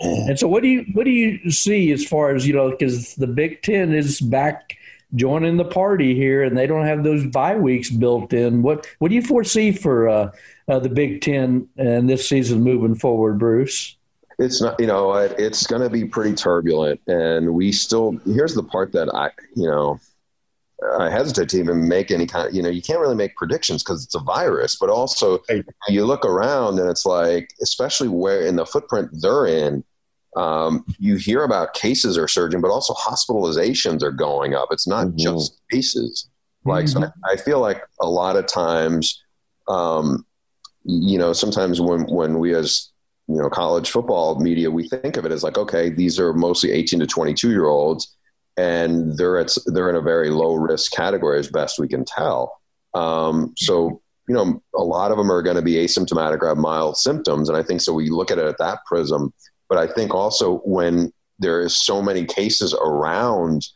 [0.01, 2.71] And so, what do you what do you see as far as you know?
[2.71, 4.75] Because the Big Ten is back
[5.15, 8.61] joining the party here, and they don't have those bye weeks built in.
[8.61, 10.31] What what do you foresee for uh,
[10.67, 13.95] uh, the Big Ten and this season moving forward, Bruce?
[14.39, 18.63] it's not you know it's going to be pretty turbulent and we still here's the
[18.63, 19.99] part that i you know
[20.97, 23.83] i hesitate to even make any kind of you know you can't really make predictions
[23.83, 25.39] because it's a virus but also
[25.89, 29.83] you look around and it's like especially where in the footprint they're in
[30.35, 35.07] um, you hear about cases are surging but also hospitalizations are going up it's not
[35.07, 35.17] mm-hmm.
[35.17, 36.29] just cases
[36.65, 37.03] like mm-hmm.
[37.03, 39.21] so I, I feel like a lot of times
[39.67, 40.25] um,
[40.83, 42.91] you know sometimes when when we as
[43.27, 46.71] you know college football media we think of it as like okay these are mostly
[46.71, 48.15] 18 to 22 year olds
[48.57, 52.59] and they're at they're in a very low risk category as best we can tell
[52.93, 56.57] um, so you know a lot of them are going to be asymptomatic or have
[56.57, 59.33] mild symptoms and i think so we look at it at that prism
[59.69, 63.67] but i think also when there is so many cases around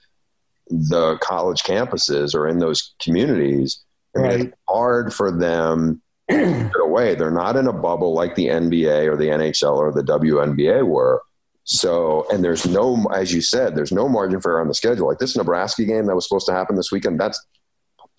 [0.70, 3.84] the college campuses or in those communities
[4.16, 4.42] right.
[4.42, 7.16] it's hard for them to get away.
[7.16, 11.22] They're not in a bubble like the NBA or the NHL or the WNBA were.
[11.66, 15.08] So, and there's no, as you said, there's no margin for error on the schedule.
[15.08, 17.44] Like this Nebraska game that was supposed to happen this weekend, that's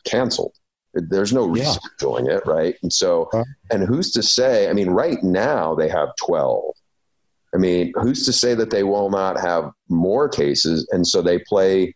[0.04, 0.54] canceled.
[0.94, 2.36] There's no rescheduling yeah.
[2.36, 2.76] it, right?
[2.82, 3.28] And so,
[3.70, 4.70] and who's to say?
[4.70, 6.73] I mean, right now they have 12.
[7.54, 10.88] I mean, who's to say that they will not have more cases?
[10.90, 11.94] And so they play,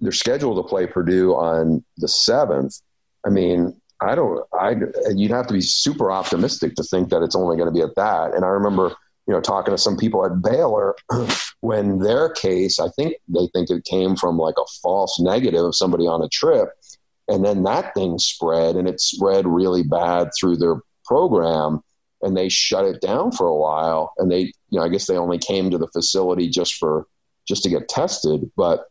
[0.00, 2.82] they're scheduled to play Purdue on the 7th.
[3.24, 4.44] I mean, I don't.
[4.58, 4.76] I
[5.14, 7.94] you'd have to be super optimistic to think that it's only going to be at
[7.96, 8.34] that.
[8.34, 8.94] And I remember,
[9.26, 10.94] you know, talking to some people at Baylor
[11.60, 15.74] when their case, I think they think it came from like a false negative of
[15.74, 16.68] somebody on a trip,
[17.28, 21.80] and then that thing spread, and it spread really bad through their program,
[22.20, 24.12] and they shut it down for a while.
[24.18, 27.06] And they, you know, I guess they only came to the facility just for
[27.46, 28.86] just to get tested, but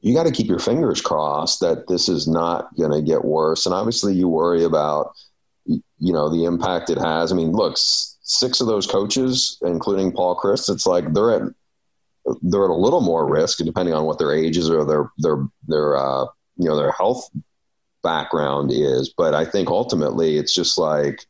[0.00, 3.66] you got to keep your fingers crossed that this is not going to get worse.
[3.66, 5.12] And obviously, you worry about
[5.64, 7.30] you know the impact it has.
[7.32, 11.42] I mean, look, six of those coaches, including Paul Chryst, it's like they're at
[12.42, 15.96] they're at a little more risk depending on what their ages or their their their
[15.96, 16.24] uh,
[16.56, 17.28] you know their health
[18.02, 19.14] background is.
[19.16, 21.26] But I think ultimately, it's just like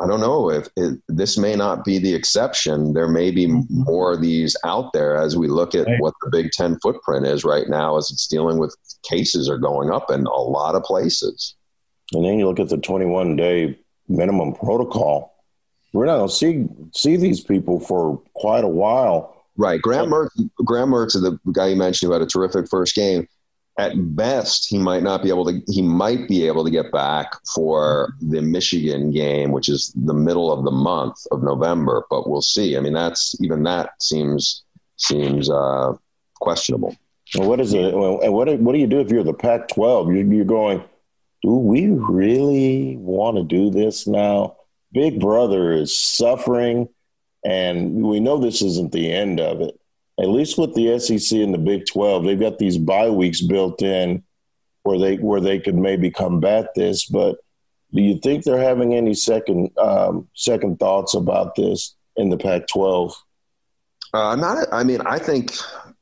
[0.00, 2.92] I don't know if it, this may not be the exception.
[2.92, 3.82] There may be mm-hmm.
[3.82, 6.00] more of these out there as we look at right.
[6.00, 9.90] what the Big Ten footprint is right now, as it's dealing with cases are going
[9.90, 11.56] up in a lot of places.
[12.12, 15.34] And then you look at the 21 day minimum protocol.
[15.92, 19.34] We're not going to see see these people for quite a while.
[19.56, 19.80] Right.
[19.82, 20.30] Graham Mertz,
[20.64, 23.26] Graham Mertz, the guy you mentioned who had a terrific first game
[23.78, 27.32] at best he might not be able to he might be able to get back
[27.54, 32.42] for the Michigan game which is the middle of the month of November but we'll
[32.42, 32.76] see.
[32.76, 34.64] I mean that's even that seems
[34.96, 35.94] seems uh,
[36.40, 36.96] questionable.
[37.36, 40.32] Well, what is it and what what do you do if you're the Pac-12 you're,
[40.32, 40.82] you're going
[41.42, 44.56] do we really want to do this now?
[44.90, 46.88] Big Brother is suffering
[47.44, 49.78] and we know this isn't the end of it
[50.18, 53.82] at least with the SEC and the Big 12, they've got these bye weeks built
[53.82, 54.22] in
[54.82, 57.06] where they where they could maybe combat this.
[57.06, 57.36] But
[57.92, 63.12] do you think they're having any second um, second thoughts about this in the Pac-12?
[64.14, 64.66] Uh, not.
[64.72, 65.52] I mean, I think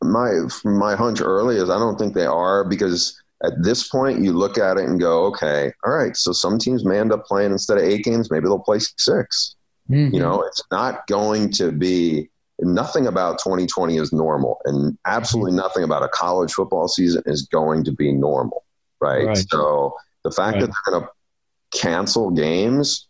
[0.03, 0.33] my
[0.65, 4.57] my hunch early is I don't think they are because at this point you look
[4.57, 6.17] at it and go, okay, all right.
[6.17, 9.57] So some teams may end up playing instead of eight games, maybe they'll play 6
[9.91, 10.15] mm-hmm.
[10.15, 15.61] You know, it's not going to be nothing about 2020 is normal and absolutely mm-hmm.
[15.61, 18.65] nothing about a college football season is going to be normal
[19.01, 19.47] right, right.
[19.51, 20.61] so the fact right.
[20.63, 23.09] that they're going to cancel games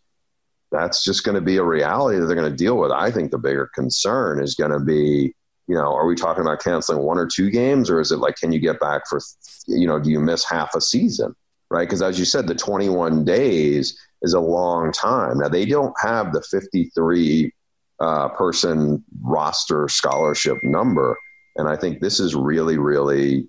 [0.71, 3.31] that's just going to be a reality that they're going to deal with i think
[3.31, 5.33] the bigger concern is going to be
[5.67, 8.35] you know are we talking about canceling one or two games or is it like
[8.35, 9.19] can you get back for
[9.67, 11.33] you know do you miss half a season
[11.69, 15.39] right because as you said the 21 days is a long time.
[15.39, 17.51] Now they don't have the 53
[17.99, 21.17] uh, person roster scholarship number,
[21.55, 23.47] and I think this is really, really,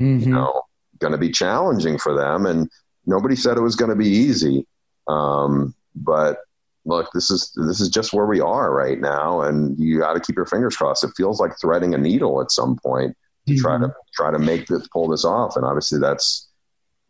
[0.00, 0.20] mm-hmm.
[0.20, 0.62] you know,
[0.98, 2.46] going to be challenging for them.
[2.46, 2.70] And
[3.04, 4.66] nobody said it was going to be easy,
[5.08, 6.38] um, but
[6.86, 10.20] look, this is this is just where we are right now, and you got to
[10.20, 11.04] keep your fingers crossed.
[11.04, 13.60] It feels like threading a needle at some point to mm-hmm.
[13.60, 16.48] try to try to make this pull this off, and obviously that's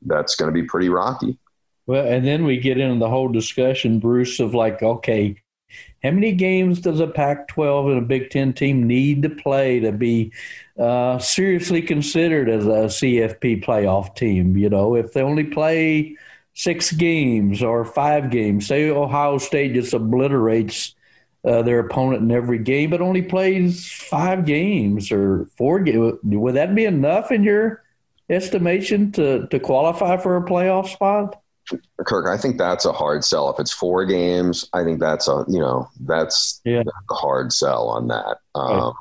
[0.03, 1.39] that's going to be pretty rocky.
[1.87, 5.37] Well, and then we get into the whole discussion, Bruce, of like, okay,
[6.07, 9.81] how many games does a Pac 12 and a Big Ten team need to play
[9.81, 10.33] to be
[10.79, 14.57] uh, seriously considered as a CFP playoff team?
[14.57, 16.17] You know, if they only play
[16.55, 20.95] six games or five games, say Ohio State just obliterates
[21.45, 26.55] uh, their opponent in every game, but only plays five games or four games, would
[26.55, 27.85] that be enough in your
[28.29, 31.41] estimation to, to qualify for a playoff spot?
[32.07, 33.51] Kirk, I think that's a hard sell.
[33.51, 36.83] If it's four games, I think that's a you know that's yeah.
[37.11, 38.39] a hard sell on that.
[38.55, 38.95] Um,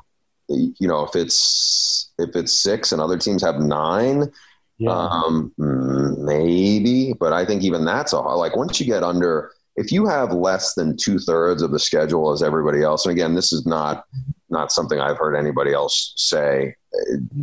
[0.48, 0.66] yeah.
[0.78, 4.32] You know, if it's if it's six and other teams have nine,
[4.78, 4.90] yeah.
[4.90, 7.14] um, maybe.
[7.14, 10.74] But I think even that's a like once you get under, if you have less
[10.74, 14.04] than two thirds of the schedule as everybody else, and again, this is not
[14.48, 16.74] not something I've heard anybody else say.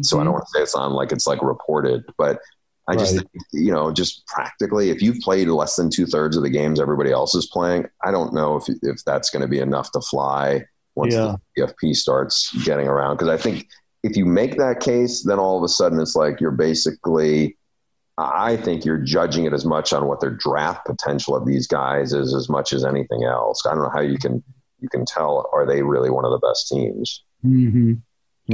[0.02, 0.32] So I don't mm-hmm.
[0.34, 2.40] want to say it's on like it's like reported, but
[2.88, 3.26] I just right.
[3.32, 6.80] think, you know, just practically, if you've played less than two thirds of the games
[6.80, 10.02] everybody else is playing, I don't know if if that's going to be enough to
[10.02, 10.66] fly
[10.96, 11.36] once yeah.
[11.56, 13.16] the PFP starts getting around.
[13.16, 13.68] Because I think
[14.04, 17.58] if you make that case, then all of a sudden it's like you're basically,
[18.18, 22.12] I think you're judging it as much on what their draft potential of these guys
[22.12, 23.66] is as much as anything else.
[23.66, 24.44] I don't know how you can
[24.80, 27.24] you can tell are they really one of the best teams.
[27.46, 27.94] Mm-hmm.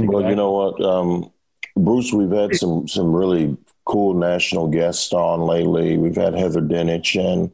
[0.06, 1.32] Well, you know what, um,
[1.76, 5.98] Bruce, we've had some some really cool national guests on lately.
[5.98, 7.50] We've had Heather Dinich and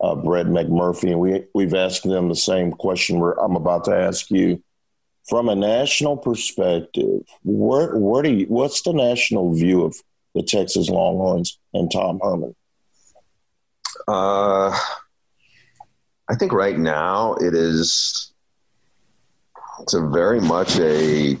[0.00, 4.30] uh, Brett McMurphy, and we we've asked them the same question I'm about to ask
[4.30, 4.62] you.
[5.28, 9.94] From a national perspective, where where do you, what's the national view of
[10.34, 12.54] the Texas Longhorns and Tom Herman?
[14.06, 14.78] Uh,
[16.30, 18.32] I think right now it is
[19.80, 21.36] it's a very much a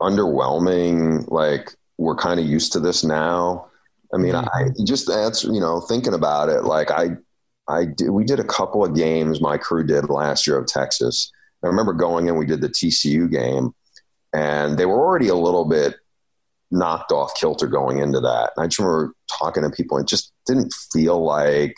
[0.00, 3.66] underwhelming like we're kind of used to this now.
[4.14, 4.48] I mean, mm-hmm.
[4.48, 7.10] I just answer, you know, thinking about it, like I,
[7.68, 11.30] I did, we did a couple of games my crew did last year of Texas.
[11.62, 13.72] I remember going in, we did the TCU game
[14.32, 15.94] and they were already a little bit
[16.70, 18.52] knocked off kilter going into that.
[18.56, 21.74] And I just remember talking to people and it just didn't feel like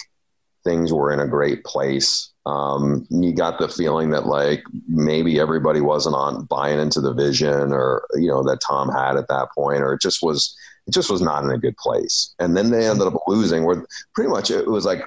[0.65, 2.31] things were in a great place.
[2.47, 7.73] Um, you got the feeling that like maybe everybody wasn't on buying into the vision
[7.73, 11.11] or you know that Tom had at that point, or it just was it just
[11.11, 12.35] was not in a good place.
[12.39, 13.65] And then they ended up losing.
[13.65, 15.05] Where pretty much it was like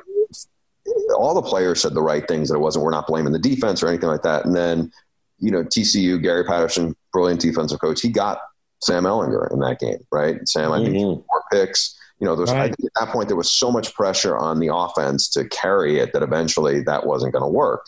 [1.16, 2.50] all the players said the right things.
[2.50, 4.46] That it wasn't we're not blaming the defense or anything like that.
[4.46, 4.92] And then
[5.40, 8.40] you know TCU Gary Patterson, brilliant defensive coach, he got
[8.82, 10.48] Sam Ehlinger in that game, right?
[10.48, 11.22] Sam, I think mm-hmm.
[11.28, 12.72] four picks you know, there's right.
[12.72, 16.24] at that point there was so much pressure on the offense to carry it that
[16.24, 17.86] eventually that wasn't going to work.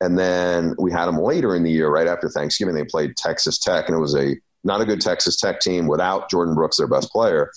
[0.00, 2.74] And then we had them later in the year, right after Thanksgiving.
[2.74, 6.28] They played Texas Tech, and it was a not a good Texas Tech team without
[6.28, 7.50] Jordan Brooks, their best player,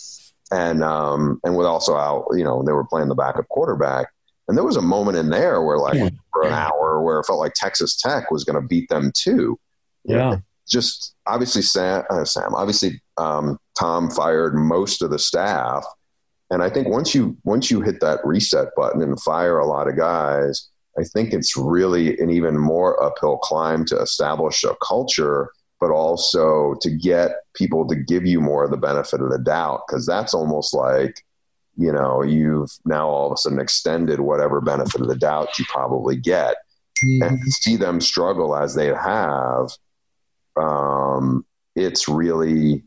[0.51, 4.07] and um, and with also out, you know, they were playing the backup quarterback.
[4.47, 6.09] And there was a moment in there where, like, yeah.
[6.31, 9.59] for an hour, where it felt like Texas Tech was going to beat them too.
[10.05, 10.37] Yeah.
[10.69, 15.85] Just obviously, Sam, uh, Sam obviously, um, Tom fired most of the staff,
[16.49, 19.87] and I think once you once you hit that reset button and fire a lot
[19.87, 25.51] of guys, I think it's really an even more uphill climb to establish a culture,
[25.79, 29.81] but also to get people to give you more of the benefit of the doubt,
[29.87, 31.23] because that's almost like,
[31.75, 35.65] you know, you've now all of a sudden extended whatever benefit of the doubt you
[35.65, 36.55] probably get.
[37.03, 37.23] Mm-hmm.
[37.23, 39.69] And to see them struggle as they have,
[40.59, 42.86] um, it's really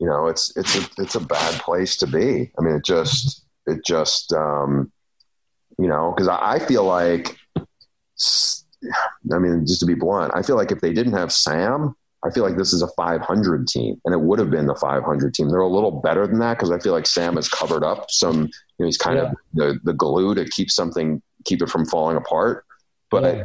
[0.00, 2.50] you know, it's it's a it's a bad place to be.
[2.58, 4.90] I mean, it just it just um,
[5.78, 7.36] you know, because I, I feel like,
[9.32, 12.30] I mean, just to be blunt, I feel like if they didn't have Sam, I
[12.30, 15.48] feel like this is a 500 team, and it would have been the 500 team.
[15.48, 18.42] They're a little better than that because I feel like Sam has covered up some.
[18.42, 19.24] You know, he's kind yeah.
[19.24, 22.66] of the the glue to keep something, keep it from falling apart.
[23.10, 23.44] But yeah.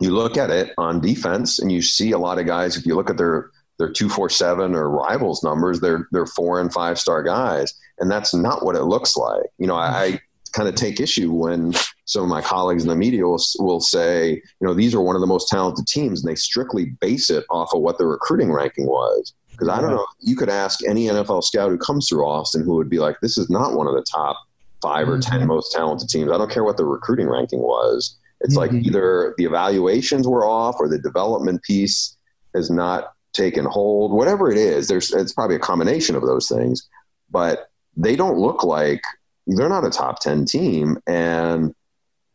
[0.00, 2.76] you look at it on defense, and you see a lot of guys.
[2.76, 5.80] If you look at their their two four seven or rivals numbers.
[5.80, 9.44] They're they're four and five star guys, and that's not what it looks like.
[9.58, 10.20] You know, I, I
[10.52, 11.74] kind of take issue when
[12.06, 15.16] some of my colleagues in the media will, will say, you know, these are one
[15.16, 18.50] of the most talented teams, and they strictly base it off of what the recruiting
[18.52, 19.34] ranking was.
[19.50, 22.74] Because I don't know, you could ask any NFL scout who comes through Austin who
[22.76, 24.36] would be like, this is not one of the top
[24.82, 25.46] 5 or 10 Mhm.
[25.46, 26.30] most talented teams.
[26.30, 28.16] I don't care what the recruiting ranking was.
[28.42, 28.84] It's like Mhm.
[28.84, 32.16] either the evaluations were off or the development piece
[32.54, 34.12] has not taken hold.
[34.12, 36.88] Whatever it is, there's it's probably a combination of those things.
[37.30, 39.02] But they don't look like
[39.46, 41.74] they're not a top 10 team and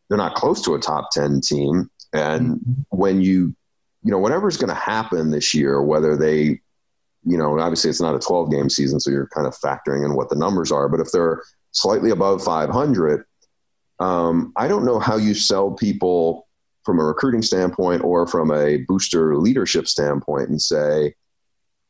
[0.09, 1.89] they're not close to a top 10 team.
[2.13, 3.55] And when you,
[4.03, 6.59] you know, whatever's going to happen this year, whether they,
[7.23, 10.15] you know, obviously it's not a 12 game season, so you're kind of factoring in
[10.15, 10.89] what the numbers are.
[10.89, 11.41] But if they're
[11.71, 13.23] slightly above 500,
[13.99, 16.47] um, I don't know how you sell people
[16.83, 21.13] from a recruiting standpoint or from a booster leadership standpoint and say,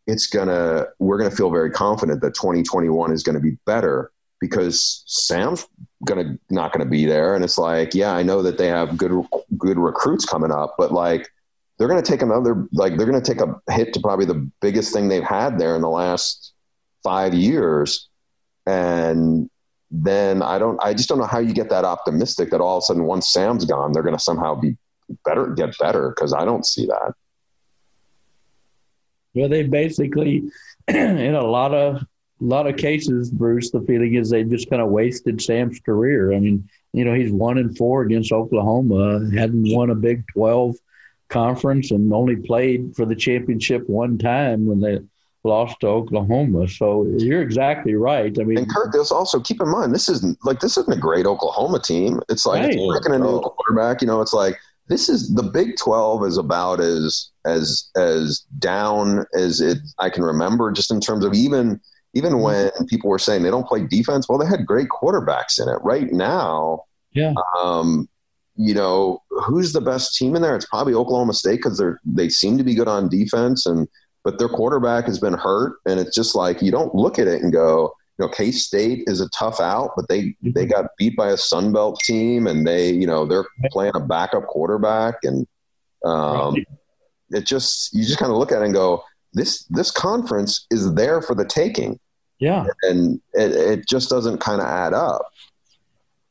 [0.08, 4.12] it's gonna, we're gonna feel very confident that 2021 is gonna be better
[4.42, 5.68] because Sam's
[6.06, 9.12] gonna not gonna be there, and it's like, yeah, I know that they have good
[9.58, 11.30] good recruits coming up, but like
[11.78, 15.08] they're gonna take another like they're gonna take a hit to probably the biggest thing
[15.08, 16.54] they've had there in the last
[17.04, 18.10] five years,
[18.66, 19.50] and
[19.92, 22.82] then I don't I just don't know how you get that optimistic that all of
[22.82, 24.78] a sudden once Sam's gone, they're gonna somehow be
[25.26, 27.14] better get better because I don't see that.
[29.34, 30.44] Well, they basically,
[30.88, 32.04] in a lot of
[32.40, 36.34] lot of cases, Bruce, the feeling is they just kind of wasted Sam's career.
[36.34, 40.76] I mean, you know, he's one and four against Oklahoma, hadn't won a Big Twelve
[41.30, 45.00] conference, and only played for the championship one time when they
[45.44, 46.68] lost to Oklahoma.
[46.68, 48.36] So you're exactly right.
[48.40, 51.00] I mean, And Kurt, this also keep in mind this isn't like this isn't a
[51.00, 52.20] great Oklahoma team.
[52.30, 52.76] It's like Right.
[52.78, 54.02] it's a new quarterback.
[54.02, 54.56] You know, it's like
[54.88, 60.24] this is the Big Twelve is about as as as down as it I can
[60.24, 61.80] remember, just in terms of even
[62.14, 62.42] even Mm-hmm.
[62.78, 64.28] when people were saying they don't play defense.
[64.28, 65.80] Well, they had great quarterbacks in it.
[65.82, 66.84] Right now,
[67.14, 67.34] Yeah.
[67.60, 68.08] Um,
[68.58, 70.56] you know, who's the best team in there?
[70.56, 73.88] It's probably Oklahoma State because they're they seem to be good on defense and
[74.24, 77.42] but their quarterback has been hurt, and it's just like you don't look at it
[77.42, 81.16] and go, you know, K State is a tough out, but they they got beat
[81.16, 85.48] by a Sun Belt team, and they you know they're playing a backup quarterback, and
[86.06, 86.68] um, Right.
[87.32, 89.04] it just you just kind of look at it and go,
[89.34, 92.00] this this conference is there for the taking,
[92.40, 92.66] yeah.
[92.84, 95.26] and it, it just doesn't kind of add up.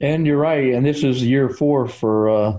[0.00, 0.72] And you're right.
[0.72, 2.58] And this is year four for uh,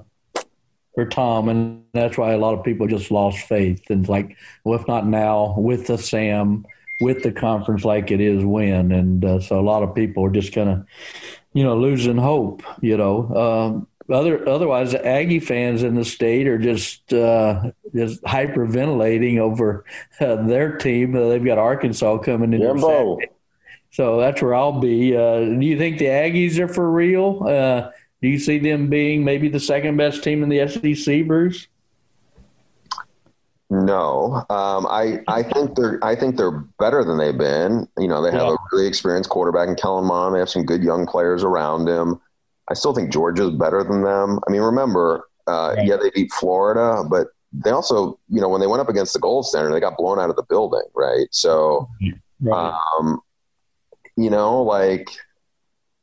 [0.93, 3.89] for Tom, and that's why a lot of people just lost faith.
[3.89, 6.65] And like, well, if not now, with the Sam,
[6.99, 10.31] with the conference like it is when, and uh, so a lot of people are
[10.31, 10.85] just kind of,
[11.53, 12.63] you know, losing hope.
[12.81, 18.21] You know, um, other otherwise, the Aggie fans in the state are just uh, just
[18.23, 19.85] hyperventilating over
[20.19, 21.15] uh, their team.
[21.15, 22.61] Uh, they've got Arkansas coming in.
[22.61, 23.19] Jimbo.
[23.93, 25.15] So that's where I'll be.
[25.15, 27.91] Uh, do you think the Aggies are for real?
[28.21, 31.67] Do you see them being maybe the second best team in the SEC, Bruce?
[33.71, 37.87] No, um, I I think they're I think they're better than they've been.
[37.97, 38.53] You know, they have Yeah.
[38.53, 40.35] a really experienced quarterback in Kellen Mond.
[40.35, 42.19] They have some good young players around him.
[42.69, 44.39] I still think Georgia's better than them.
[44.47, 45.87] I mean, remember, uh, Right.
[45.87, 49.19] yeah, they beat Florida, but they also, you know, when they went up against the
[49.19, 51.27] gold standard, they got blown out of the building, right?
[51.31, 51.87] So,
[52.51, 53.21] um,
[54.17, 55.09] you know, like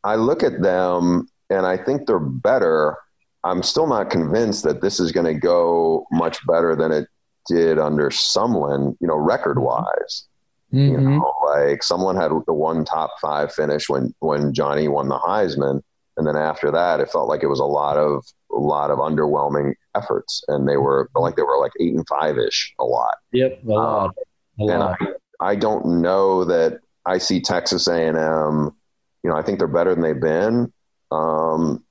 [0.04, 2.96] I look at them and I think they're better.
[3.44, 7.08] I'm still not convinced that this is going to go much better than it
[7.48, 10.24] did under Sumlin, you know, record wise.
[10.70, 11.18] You Mhm.
[11.20, 15.80] know, like Sumlin had the one top five finish when when Johnny won the Heisman,
[16.18, 18.22] and then after that, it felt like it was a lot of
[18.52, 22.36] a lot of underwhelming efforts, and they were like they were like eight and five
[22.36, 23.14] ish a lot.
[23.32, 24.14] Yep, a lot.
[24.60, 24.82] A And.
[24.82, 24.96] I,
[25.40, 28.76] I don't know that I see Texas A and M.
[29.22, 30.70] You know, I think they're better than they've been.
[31.10, 31.84] Um,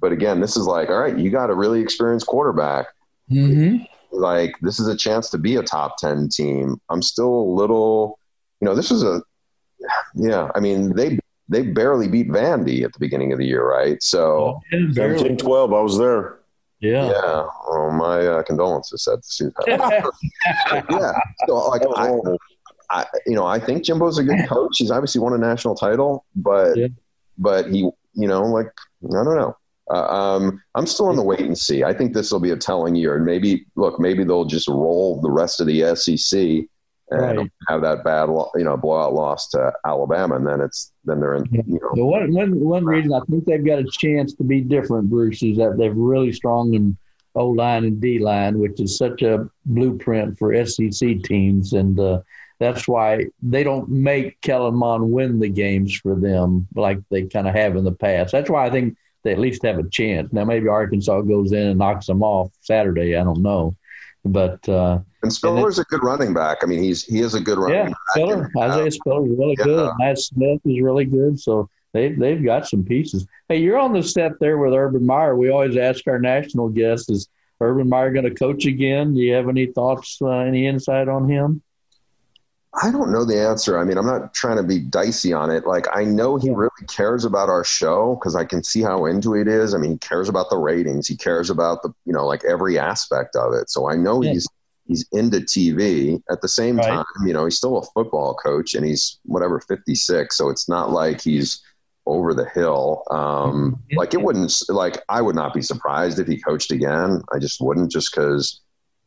[0.00, 2.86] but again, this is like, all right, you got a really experienced quarterback.
[3.30, 3.86] Mhm.
[4.10, 6.80] Like, this is a chance to be a top ten team.
[6.90, 8.18] I'm still a little,
[8.60, 9.22] you know, this is a,
[10.14, 10.50] yeah.
[10.54, 14.02] I mean, they they barely beat Vandy at the beginning of the year, right?
[14.02, 14.60] So.
[14.72, 15.18] Yeah, barely.
[15.18, 16.38] 17 12, I was there.
[16.80, 17.06] Yeah.
[17.10, 19.04] Yeah, well, my uh, condolences.
[19.04, 20.10] Sad to see that.
[20.90, 21.12] yeah,
[21.46, 22.18] so like I.
[22.90, 24.76] I, you know, I think Jimbo's a good coach.
[24.76, 26.88] He's obviously won a national title, but Yeah.
[27.38, 28.66] but he, you know, like
[29.04, 29.56] I don't know.
[29.90, 31.82] Uh, um, I'm still on the wait and see.
[31.84, 35.20] I think this will be a telling year, and maybe look, maybe they'll just roll
[35.20, 36.68] the rest of the SEC
[37.10, 37.50] and Right.
[37.68, 41.44] have that bad, you know, blowout loss to Alabama, and then it's then they're in,
[41.52, 44.60] you know, The one, one, one reason I think they've got a chance to be
[44.60, 46.96] different, Bruce, is that they've really strong in
[47.34, 52.20] O line and D line, which is such a blueprint for SEC teams, and uh,
[52.62, 57.48] that's why they don't make Kellen Mond win the games for them like they kind
[57.48, 58.32] of have in the past.
[58.32, 60.32] That's why I think they at least have a chance.
[60.32, 63.16] Now maybe Arkansas goes in and knocks them off Saturday.
[63.16, 63.74] I don't know,
[64.24, 66.58] but uh, and Spiller's a good running back.
[66.62, 67.96] I mean, he's he is a good running yeah, back.
[68.10, 69.64] Spiller, and, Isaiah Spiller is really yeah.
[69.64, 69.92] good.
[69.98, 71.40] Matt Smith is really good.
[71.40, 73.26] So they they've got some pieces.
[73.48, 75.36] Hey, you're on the set there with Urban Meyer.
[75.36, 77.28] We always ask our national guests: Is
[77.60, 79.14] Urban Meyer going to coach again?
[79.14, 81.62] Do you have any thoughts, uh, any insight on him?
[82.80, 83.78] I don't know the answer.
[83.78, 85.66] I mean, I'm not trying to be dicey on it.
[85.66, 89.34] Like, I know he really cares about our show because I can see how into
[89.34, 89.74] it is.
[89.74, 91.06] I mean, he cares about the ratings.
[91.06, 93.68] He cares about the, you know, like every aspect of it.
[93.68, 94.32] So I know yeah.
[94.32, 94.48] he's
[94.86, 96.22] he's into TV.
[96.30, 96.86] At the same right.
[96.86, 100.34] time, you know, he's still a football coach and he's whatever 56.
[100.34, 101.62] So it's not like he's
[102.06, 103.02] over the hill.
[103.10, 103.82] Um.
[103.92, 107.22] Like it wouldn't like I would not be surprised if he coached again.
[107.34, 108.61] I just wouldn't just because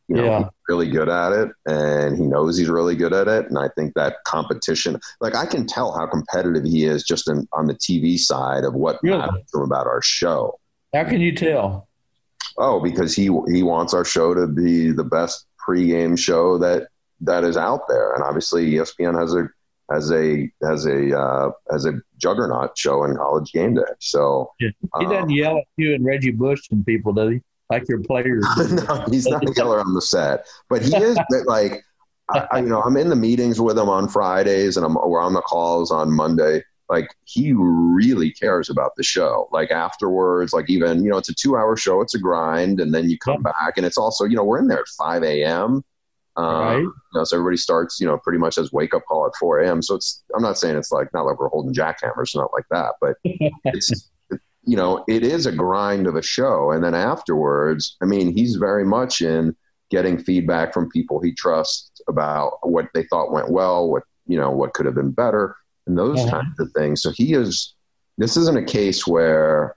[0.08, 0.38] you know, yeah.
[0.38, 3.46] he's really good at it and he knows he's really good at it.
[3.46, 7.46] And I think that competition, like I can tell how competitive he is just in,
[7.52, 9.18] on the TV side of what really?
[9.18, 10.58] matters to him about our show.
[10.94, 11.88] How can you tell?
[12.58, 16.88] Oh, because he, he wants our show to be the best pregame show that,
[17.20, 18.12] that is out there.
[18.14, 19.48] And obviously ESPN has a,
[19.90, 23.82] has a, has a, uh, has a juggernaut show in college game day.
[23.98, 24.70] So yeah.
[25.00, 27.40] he doesn't um, yell at you and Reggie Bush and people, does he?
[27.70, 28.46] Like your players.
[28.88, 31.82] no, he's not a killer on the set, but he is like,
[32.30, 35.32] I, you know, I'm in the meetings with him on Fridays, and I'm we're on
[35.32, 36.62] the calls on Monday.
[36.88, 39.48] Like he really cares about the show.
[39.52, 42.94] Like afterwards, like even you know, it's a two hour show, it's a grind, and
[42.94, 43.52] then you come yeah.
[43.52, 45.84] back, and it's also you know we're in there at five a.m.
[46.36, 46.78] Um, right.
[46.78, 49.60] You know, so everybody starts, you know, pretty much as wake up call at 4
[49.60, 49.80] a.m.
[49.80, 52.66] So it's, I'm not saying it's like, not like we're holding jackhammers, or not like
[52.70, 53.16] that, but
[53.64, 54.10] it's,
[54.66, 56.72] you know, it is a grind of a show.
[56.72, 59.54] And then afterwards, I mean, he's very much in
[59.90, 64.50] getting feedback from people he trusts about what they thought went well, what, you know,
[64.50, 65.56] what could have been better,
[65.86, 66.30] and those mm-hmm.
[66.30, 67.00] kinds of things.
[67.00, 67.74] So he is,
[68.18, 69.76] this isn't a case where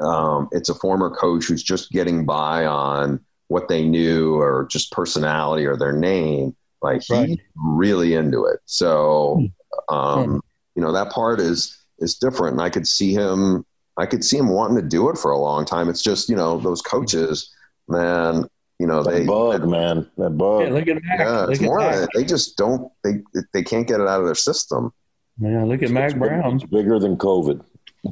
[0.00, 4.90] um, it's a former coach who's just getting by on what they knew or just
[4.90, 6.56] personality or their name.
[6.82, 7.28] Like right.
[7.28, 8.58] he's really into it.
[8.64, 9.48] So,
[9.88, 9.94] hmm.
[9.94, 10.38] um, hmm.
[10.74, 12.54] you know, that part is, is different.
[12.54, 13.64] And I could see him
[13.98, 15.88] I could see him wanting to do it for a long time.
[15.88, 17.52] It's just you know those coaches,
[17.88, 18.44] man.
[18.78, 20.10] You know they bug, they, man.
[20.18, 20.62] That bug.
[20.62, 21.18] Yeah, look at Mack.
[21.18, 21.78] Yeah, look it's more.
[21.78, 22.08] Mack.
[22.14, 22.92] They just don't.
[23.02, 23.22] They
[23.52, 24.92] they can't get it out of their system.
[25.38, 26.56] Yeah, look at Mack Brown.
[26.56, 27.62] It's bigger than COVID.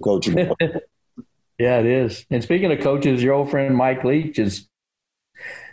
[0.03, 0.37] Coaching.
[1.59, 2.27] yeah, it is.
[2.31, 4.69] And speaking of coaches, your old friend Mike Leach is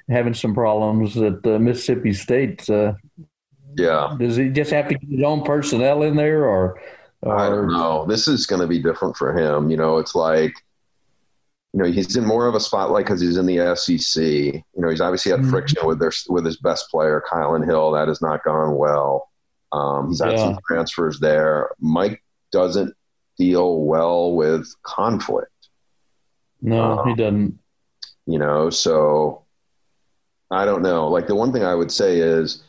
[0.10, 2.70] having some problems at uh, Mississippi State.
[2.70, 2.94] Uh,
[3.78, 4.16] yeah.
[4.20, 6.82] Does he just have to get his own personnel in there, or
[7.30, 8.06] I don't know.
[8.08, 9.70] This is going to be different for him.
[9.70, 10.54] You know, it's like,
[11.74, 14.24] you know, he's in more of a spotlight because he's in the SEC.
[14.24, 15.52] You know, he's obviously had mm-hmm.
[15.52, 17.92] friction with their with his best player, Kylin Hill.
[17.92, 19.30] That has not gone well.
[19.72, 20.38] Um, he's had yeah.
[20.38, 21.70] some transfers there.
[21.80, 22.94] Mike doesn't
[23.38, 25.52] deal well with conflict.
[26.62, 27.60] No, um, he doesn't.
[28.26, 29.44] You know, so
[30.50, 31.08] I don't know.
[31.08, 32.64] Like the one thing I would say is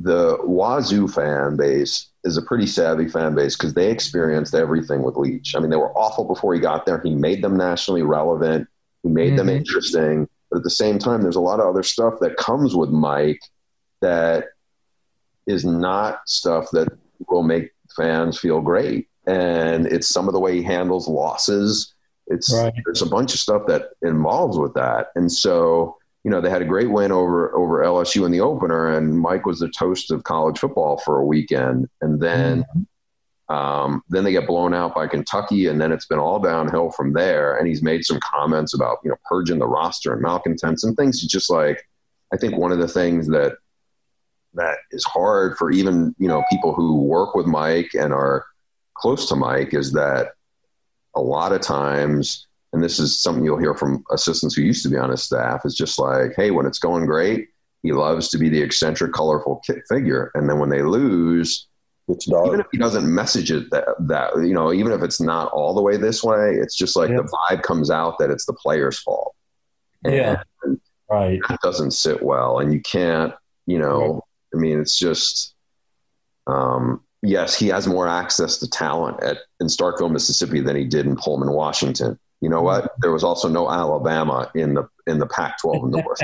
[0.00, 5.16] the Wazoo fan base is a pretty savvy fan base because they experienced everything with
[5.16, 5.54] Leach.
[5.56, 7.00] I mean, they were awful before he got there.
[7.00, 8.68] He made them nationally relevant.
[9.02, 9.36] He made mm-hmm.
[9.36, 10.28] them interesting.
[10.50, 13.40] But at the same time, there's a lot of other stuff that comes with Mike
[14.00, 14.46] that
[15.46, 16.88] is not stuff that
[17.28, 19.08] will make fans feel great.
[19.26, 21.94] And it's some of the way he handles losses.
[22.28, 22.72] It's right.
[22.84, 25.08] there's a bunch of stuff that involves with that.
[25.16, 28.88] And so you know, they had a great win over over LSU in the opener,
[28.88, 32.62] and Mike was the toast of college football for a weekend, and then.
[32.62, 32.82] Mm-hmm.
[33.50, 37.14] Um, then they get blown out by Kentucky, and then it's been all downhill from
[37.14, 37.56] there.
[37.56, 41.22] And he's made some comments about you know purging the roster and malcontents and things.
[41.22, 41.82] He's just like,
[42.30, 43.56] I think one of the things that
[44.52, 48.44] that is hard for even you know people who work with Mike and are
[48.94, 50.32] close to Mike is that
[51.14, 54.90] a lot of times and this is something you'll hear from assistants who used to
[54.90, 55.62] be on his staff.
[55.64, 57.48] Is just like hey when it's going great
[57.82, 60.32] he loves to be the eccentric colorful figure.
[60.34, 61.68] And then when they lose
[62.08, 62.48] it's dark.
[62.48, 65.74] even if he doesn't message it that, that you know even if it's not all
[65.74, 68.98] the way this way it's just like the vibe comes out that it's the player's
[68.98, 69.34] fault.
[70.04, 70.42] Yeah.
[71.10, 71.40] Right.
[71.48, 72.58] that doesn't sit well.
[72.58, 73.32] And you can't
[73.68, 75.54] you know i mean it's just
[76.48, 81.06] um yes he has more access to talent at in starkville mississippi than he did
[81.06, 82.92] in pullman washington you know what?
[83.00, 86.20] There was also no Alabama in the in the Pac-12 North.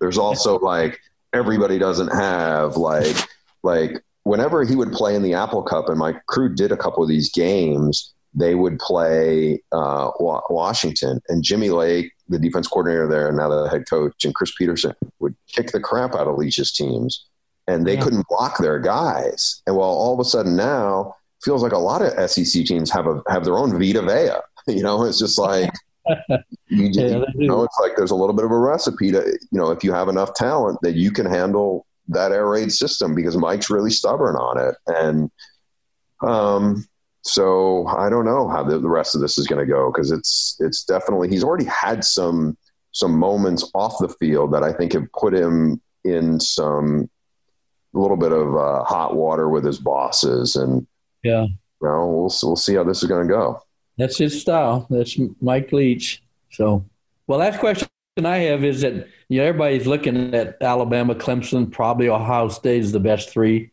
[0.00, 1.00] There's also like
[1.32, 3.16] everybody doesn't have like
[3.62, 7.02] like whenever he would play in the Apple Cup, and my crew did a couple
[7.02, 8.12] of these games.
[8.34, 13.68] They would play uh, Washington, and Jimmy Lake, the defense coordinator there, and now the
[13.68, 17.26] head coach, and Chris Petersen would kick the crap out of Leach's teams,
[17.68, 18.00] and they yeah.
[18.02, 19.62] couldn't block their guys.
[19.66, 23.06] And while all of a sudden now feels like a lot of SEC teams have
[23.06, 24.40] a have their own Vita Vea.
[24.68, 25.70] You know, it's just like
[26.68, 29.58] you, yeah, you know, it's like there's a little bit of a recipe to you
[29.58, 33.36] know if you have enough talent that you can handle that air raid system because
[33.36, 34.74] Mike's really stubborn on it.
[34.86, 35.30] And
[36.20, 36.86] um
[37.24, 40.10] so I don't know how the, the rest of this is going to go because
[40.10, 42.56] it's it's definitely he's already had some
[42.92, 47.08] some moments off the field that I think have put him in some
[47.94, 50.86] a little bit of uh, hot water with his bosses, and
[51.22, 53.60] yeah, you know, we'll we'll see how this is going to go.
[53.98, 54.86] That's his style.
[54.90, 56.22] That's Mike Leach.
[56.50, 56.84] So,
[57.26, 57.88] well, last question
[58.22, 62.92] I have is that you know everybody's looking at Alabama, Clemson, probably Ohio State is
[62.92, 63.70] the best three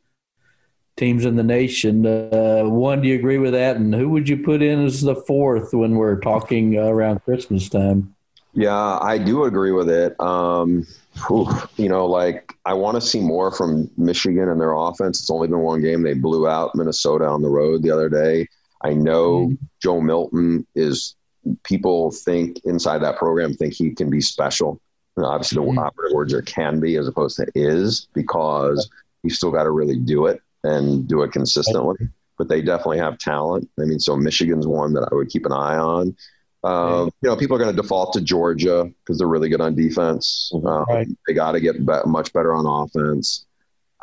[0.97, 2.05] teams in the nation.
[2.05, 3.77] Uh, one, do you agree with that?
[3.77, 7.69] And who would you put in as the fourth when we're talking uh, around Christmas
[7.69, 8.13] time?
[8.53, 10.19] Yeah, I do agree with it.
[10.19, 10.85] Um,
[11.27, 11.47] whew,
[11.77, 15.21] you know, like I want to see more from Michigan and their offense.
[15.21, 16.01] It's only been one game.
[16.01, 18.47] They blew out Minnesota on the road the other day.
[18.83, 19.65] I know mm-hmm.
[19.81, 21.15] Joe Milton is.
[21.63, 24.79] People think inside that program think he can be special.
[25.17, 25.79] Know, obviously, the mm-hmm.
[25.79, 28.89] operative words are "can be" as opposed to "is" because
[29.23, 32.09] he's still got to really do it and do it consistently.
[32.37, 33.69] But they definitely have talent.
[33.79, 36.15] I mean, so Michigan's one that I would keep an eye on.
[36.63, 39.75] Um, you know, people are going to default to Georgia because they're really good on
[39.75, 40.51] defense.
[40.53, 40.67] Mm-hmm.
[40.67, 41.07] Um, right.
[41.27, 43.45] They got to get be- much better on offense.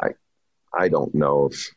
[0.02, 0.08] I,
[0.76, 1.70] I don't know if,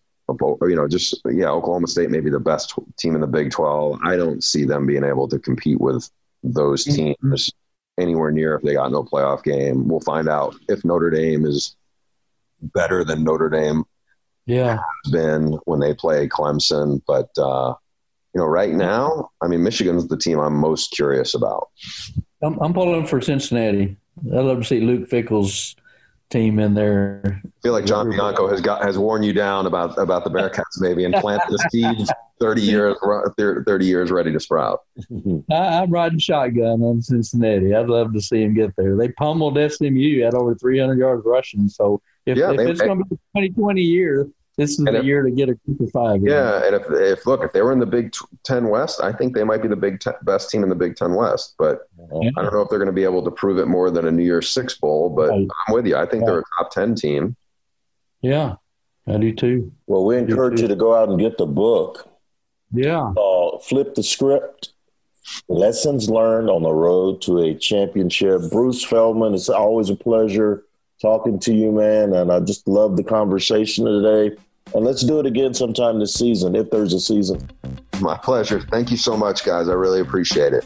[0.62, 4.00] you know, just yeah, Oklahoma State may be the best team in the Big Twelve.
[4.04, 6.10] I don't see them being able to compete with
[6.44, 7.14] those mm-hmm.
[7.22, 7.52] teams
[8.00, 9.88] anywhere near if they got no playoff game.
[9.88, 11.76] We'll find out if Notre Dame is
[12.62, 13.86] better than Notre Dame
[14.46, 14.80] yeah
[15.12, 17.02] been when they play Clemson.
[17.06, 17.74] But uh,
[18.34, 21.70] you know, right now, I mean, Michigan's the team I'm most curious about.
[22.42, 23.98] I'm, I'm pulling for Cincinnati.
[24.28, 25.76] I'd love to see Luke Fickell's
[26.30, 27.42] team in there.
[27.46, 30.80] I feel like John Bianco has got has worn you down about about the Bearcats
[30.80, 32.96] maybe and planted the seeds thirty years
[33.38, 34.82] thirty years ready to sprout.
[35.52, 37.74] I, am riding shotgun on Cincinnati.
[37.74, 38.96] I'd love to see him get there.
[38.96, 41.68] They pummeled SMU at over 300 yards rushing.
[41.68, 44.28] So if, yeah, if they, it's going to be a 2020 year,
[44.60, 46.22] this is and the if, year to get a group of five.
[46.22, 49.34] Yeah, and if if look if they were in the Big Ten West, I think
[49.34, 51.56] they might be the Big Ten, best team in the Big Ten West.
[51.58, 52.30] But yeah.
[52.38, 54.12] I don't know if they're going to be able to prove it more than a
[54.12, 55.10] New Year's Six bowl.
[55.10, 55.48] But right.
[55.68, 55.96] I'm with you.
[55.96, 57.36] I think they're a top ten team.
[58.22, 58.56] Yeah,
[59.08, 59.72] I do too.
[59.88, 62.08] Well, we encourage you to go out and get the book.
[62.72, 63.14] Yeah.
[63.18, 64.74] Uh, flip the script.
[65.48, 68.50] Lessons learned on the road to a championship.
[68.52, 70.66] Bruce Feldman, it's always a pleasure
[71.02, 72.14] talking to you, man.
[72.14, 74.36] And I just love the conversation today.
[74.74, 77.50] And let's do it again sometime this season, if there's a season.
[78.02, 78.62] My pleasure.
[78.62, 79.68] Thank you so much, guys.
[79.68, 80.66] I really appreciate it.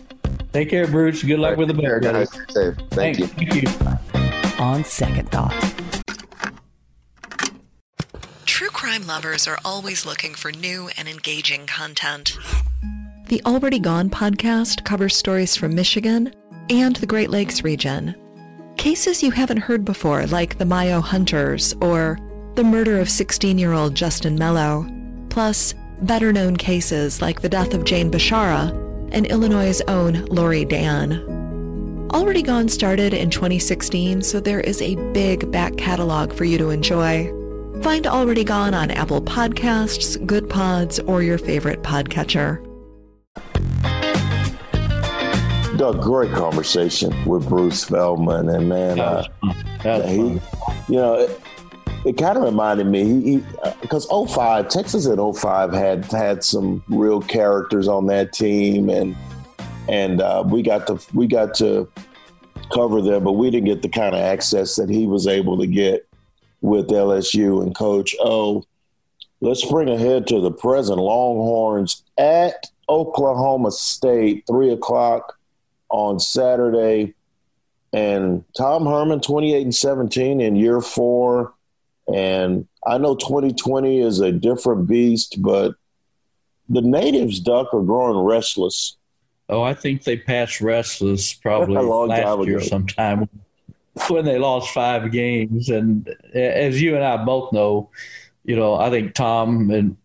[0.51, 1.24] Take care, Bruce.
[1.24, 2.30] Good luck right, with the bear, guys.
[2.49, 2.76] Safe.
[2.91, 3.20] Thank Thanks.
[3.20, 3.28] you.
[3.28, 4.64] Thank you.
[4.64, 5.54] On second thought.
[8.45, 12.38] True crime lovers are always looking for new and engaging content.
[13.30, 16.32] The Already Gone podcast covers stories from Michigan
[16.70, 18.14] and the Great Lakes region.
[18.78, 22.20] Cases you haven't heard before, like the Mayo Hunters or
[22.56, 24.88] the murder of 16 year old Justin Mello,
[25.30, 28.70] plus better known cases like the death of Jane Bashara
[29.12, 32.10] and Illinois' own Lori Dan.
[32.14, 36.70] Already Gone started in 2016, so there is a big back catalog for you to
[36.70, 37.32] enjoy.
[37.82, 42.64] Find Already Gone on Apple Podcasts, Goodpods, or your favorite podcatcher.
[45.78, 49.26] Doug, great conversation with Bruce Feldman, and man, uh,
[49.82, 50.39] he, you
[50.89, 51.28] know,
[52.06, 53.43] it kind of reminded me
[53.82, 59.16] because 05 Texas at 05 had had some real characters on that team and
[59.89, 61.89] and uh, we got to we got to
[62.74, 65.68] cover them but we didn't get the kind of access that he was able to
[65.68, 66.08] get
[66.62, 68.66] with LSU and coach O.
[69.41, 70.97] Let's spring ahead to the present.
[70.97, 75.38] Longhorns at Oklahoma State 3 o'clock
[75.89, 77.14] on Saturday.
[77.91, 81.54] And Tom Herman 28 and 17 in year 4
[82.12, 85.76] and I know 2020 is a different beast, but
[86.70, 88.97] the natives, Duck, are growing restless.
[89.49, 93.30] Oh, I think they passed restless probably last year sometime
[94.08, 95.70] when they lost five games.
[95.70, 97.89] And as you and I both know,
[98.43, 99.97] you know, I think Tom and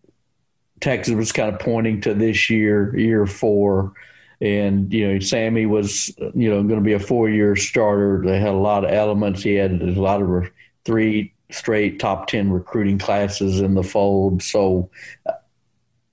[0.79, 3.93] Texas was kind of pointing to this year, year four.
[4.41, 8.21] And, you know, Sammy was, you know, going to be a four year starter.
[8.23, 9.43] They had a lot of elements.
[9.43, 10.49] He had a lot of
[10.85, 14.43] three straight top 10 recruiting classes in the fold.
[14.43, 14.89] So,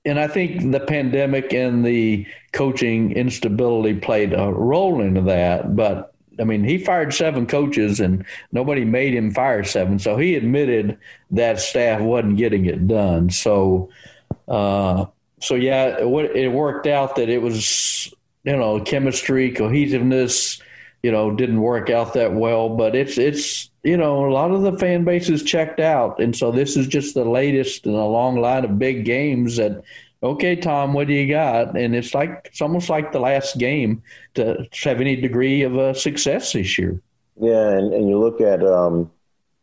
[0.05, 5.77] and I think the pandemic and the coaching instability played a role into that.
[5.77, 9.99] But I mean, he fired seven coaches and nobody made him fire seven.
[9.99, 10.99] So he admitted
[11.31, 13.31] that staff wasn't getting it done.
[13.31, 13.91] So,
[14.49, 15.07] uh,
[15.41, 18.13] so yeah, it, it worked out that it was,
[18.45, 20.61] you know, chemistry, cohesiveness,
[21.07, 24.63] you know, didn't work out that well, but it's, it's, you know, a lot of
[24.63, 26.19] the fan base is checked out.
[26.19, 29.85] And so this is just the latest in a long line of big games that
[30.21, 31.79] okay, Tom, what do you got?
[31.79, 34.03] And it's like it's almost like the last game
[34.35, 37.01] to have any degree of uh, success this year.
[37.41, 39.09] Yeah, and, and you look at um,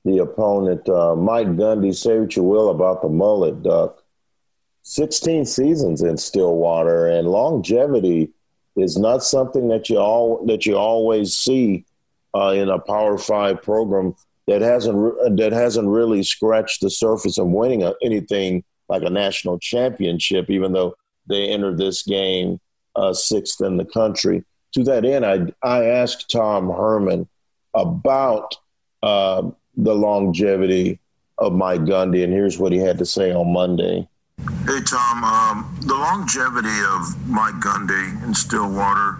[0.05, 1.93] the opponent, uh, Mike Gundy.
[1.93, 4.01] Say what you will about the mullet, Duck.
[4.83, 8.31] 16 seasons in Stillwater, and longevity
[8.75, 11.85] is not something that you all that you always see
[12.35, 14.15] uh, in a Power Five program
[14.47, 19.59] that hasn't that hasn't really scratched the surface of winning a, anything like a national
[19.59, 20.95] championship, even though
[21.27, 22.59] they entered this game
[22.95, 24.43] uh, sixth in the country.
[24.73, 27.27] To that end, I I asked Tom Herman
[27.73, 28.55] about
[29.01, 30.99] uh, the longevity
[31.37, 34.07] of Mike Gundy, and here's what he had to say on Monday.
[34.65, 39.17] Hey, Tom, um, the longevity of Mike Gundy in Stillwater,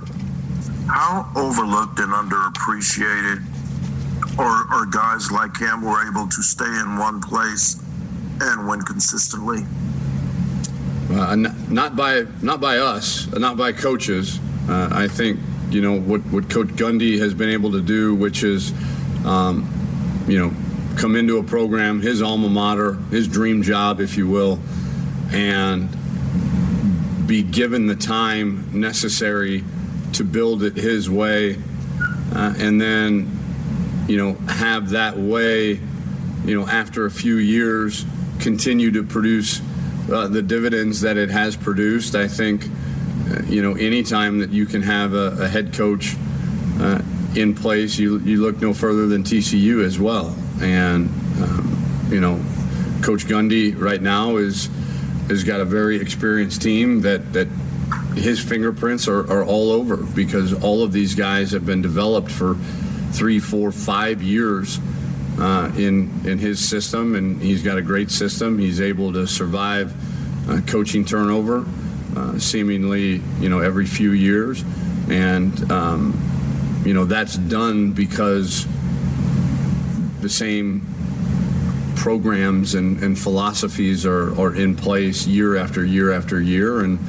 [0.88, 3.44] how overlooked and underappreciated
[4.38, 7.82] or, guys like him were able to stay in one place
[8.42, 9.60] and win consistently?
[11.12, 14.40] Uh, not by not by us, not by coaches.
[14.68, 15.40] Uh, I think
[15.72, 18.72] you know what what Coach Gundy has been able to do, which is,
[19.26, 19.68] um,
[20.28, 20.54] you know,
[20.96, 24.60] come into a program, his alma mater, his dream job, if you will,
[25.32, 25.90] and
[27.28, 29.64] be given the time necessary
[30.14, 31.58] to build it his way,
[32.36, 35.80] uh, and then, you know, have that way,
[36.46, 38.06] you know, after a few years,
[38.40, 39.62] continue to produce
[40.12, 42.16] uh, the dividends that it has produced.
[42.16, 42.66] I think,
[43.30, 46.16] uh, you know, anytime that you can have a, a head coach
[46.80, 47.02] uh,
[47.36, 50.36] in place, you you look no further than TCU as well.
[50.62, 51.08] And
[51.42, 52.36] um, you know,
[53.02, 54.70] Coach Gundy right now is
[55.28, 57.48] has got a very experienced team that that
[58.16, 62.56] his fingerprints are, are all over because all of these guys have been developed for
[63.12, 64.80] three, four, five years
[65.40, 68.60] uh, in in his system, and he's got a great system.
[68.60, 69.94] He's able to survive
[70.50, 71.66] uh, coaching turnover,
[72.16, 74.64] uh, seemingly you know every few years,
[75.10, 78.68] and um, you know that's done because
[80.22, 80.93] the same
[81.96, 87.00] programs and, and philosophies are, are in place year after year after year, and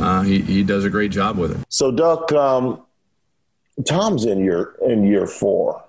[0.00, 1.66] uh, he, he does a great job with it.
[1.68, 2.82] So, Duck, um,
[3.86, 5.84] Tom's in year in year four,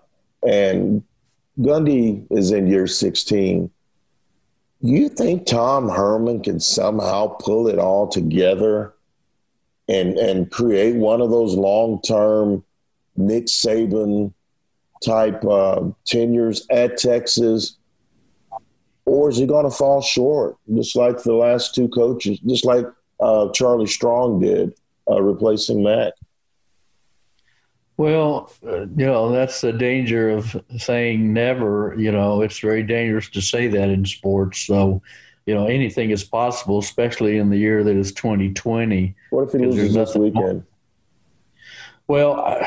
[0.48, 1.04] and
[1.60, 3.70] Gundy is in year 16.
[4.82, 8.94] You think Tom Herman can somehow pull it all together
[9.90, 12.64] and and create one of those long term
[13.18, 14.34] Nick Saban
[15.04, 17.78] type uh, tenures at Texas,
[19.10, 22.86] or is he going to fall short, just like the last two coaches, just like
[23.20, 24.74] uh, Charlie Strong did,
[25.10, 26.14] uh, replacing Mack?
[27.98, 31.96] Well, uh, you know, that's the danger of saying never.
[31.98, 34.62] You know, it's very dangerous to say that in sports.
[34.62, 35.02] So,
[35.46, 39.16] you know, anything is possible, especially in the year that is 2020.
[39.32, 40.64] What if he loses this weekend?
[42.08, 42.64] Well,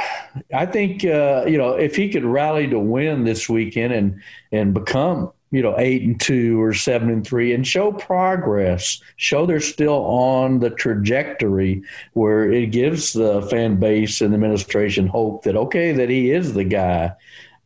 [0.55, 4.23] I think uh, you know if he could rally to win this weekend and
[4.53, 9.45] and become you know, eight and two or seven and three and show progress, show
[9.45, 11.83] they're still on the trajectory
[12.15, 16.55] where it gives the fan base and the administration hope that, okay, that he is
[16.55, 17.13] the guy.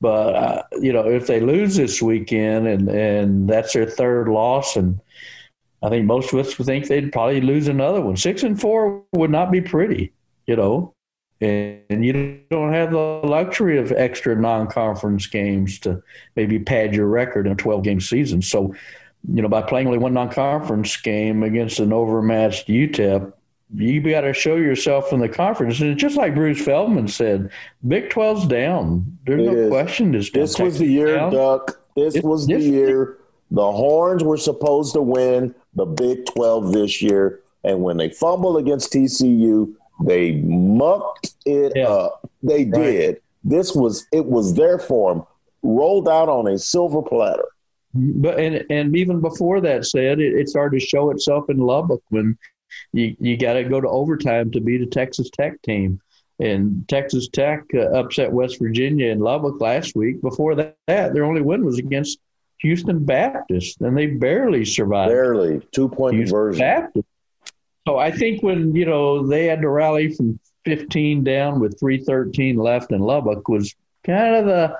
[0.00, 4.76] But, uh, you know, if they lose this weekend and, and that's their third loss,
[4.76, 5.00] and
[5.80, 8.16] I think most of us would think they'd probably lose another one.
[8.16, 10.12] Six and four would not be pretty,
[10.46, 10.95] you know
[11.40, 16.02] and you don't have the luxury of extra non-conference games to
[16.34, 18.40] maybe pad your record in a 12-game season.
[18.40, 18.74] So,
[19.32, 23.32] you know, by playing only one non-conference game against an overmatched UTEP,
[23.74, 25.80] you got to show yourself in the conference.
[25.80, 27.50] And just like Bruce Feldman said,
[27.86, 29.18] Big 12's down.
[29.26, 29.68] There's it no is.
[29.68, 30.12] question.
[30.12, 31.32] This, this was the year, down.
[31.32, 31.80] Duck.
[31.96, 33.18] This it, was the year.
[33.50, 37.40] The Horns were supposed to win the Big 12 this year.
[37.64, 39.74] And when they fumbled against TCU,
[40.04, 41.88] they mucked it yeah.
[41.88, 42.30] up.
[42.42, 42.72] They right.
[42.72, 43.20] did.
[43.44, 45.26] This was it was their form
[45.62, 47.46] rolled out on a silver platter.
[47.94, 52.02] But and and even before that said, it, it started to show itself in Lubbock
[52.10, 52.36] when
[52.92, 56.00] you you got to go to overtime to beat a Texas Tech team.
[56.38, 60.20] And Texas Tech uh, upset West Virginia in Lubbock last week.
[60.20, 62.18] Before that, their only win was against
[62.60, 65.10] Houston Baptist, and they barely survived.
[65.10, 66.60] Barely two point conversion.
[66.60, 67.06] Baptist.
[67.86, 72.56] So I think when you know they had to rally from 15 down with 313
[72.56, 73.74] left in Lubbock was
[74.04, 74.76] kind of the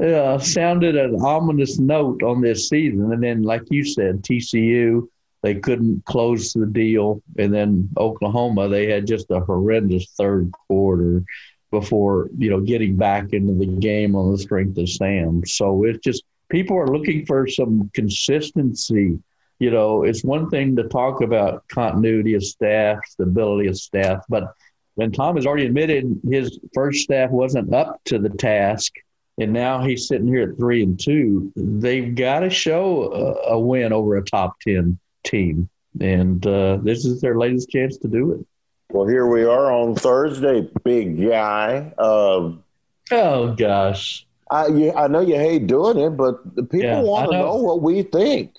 [0.00, 3.12] uh, sounded an ominous note on this season.
[3.12, 5.08] And then, like you said, TCU
[5.42, 11.24] they couldn't close the deal, and then Oklahoma they had just a horrendous third quarter
[11.70, 15.44] before you know getting back into the game on the strength of Sam.
[15.44, 19.18] So it's just people are looking for some consistency
[19.62, 24.52] you know, it's one thing to talk about continuity of staff, stability of staff, but
[24.96, 28.92] when Tom has already admitted his first staff wasn't up to the task,
[29.38, 33.58] and now he's sitting here at three and two, they've got to show a, a
[33.60, 35.68] win over a top 10 team.
[36.00, 38.46] And uh, this is their latest chance to do it.
[38.90, 41.92] Well, here we are on Thursday, big guy.
[41.98, 42.64] Um,
[43.12, 44.26] oh, gosh.
[44.50, 47.44] I, you, I know you hate doing it, but the people Yeah, want to know.
[47.46, 48.50] know what we think.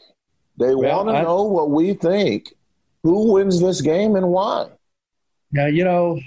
[0.57, 2.53] They Well, want to know what we think.
[3.03, 4.67] Who wins this game and why?
[5.51, 6.19] Now, you know,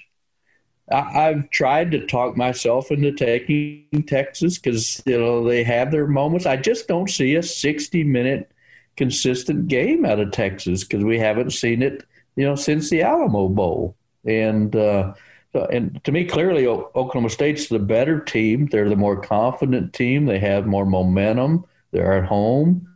[0.90, 6.06] I, I've tried to talk myself into taking Texas because, you know, they have their
[6.06, 6.46] moments.
[6.46, 8.50] I just don't see a 60 minute
[8.96, 12.04] consistent game out of Texas because we haven't seen it,
[12.36, 13.96] you know, since the Alamo Bowl.
[14.24, 15.14] And, uh,
[15.52, 18.66] so, and to me, clearly, O- Oklahoma State's the better team.
[18.66, 20.26] They're the more confident team.
[20.26, 21.64] They have more momentum.
[21.92, 22.88] They're at home.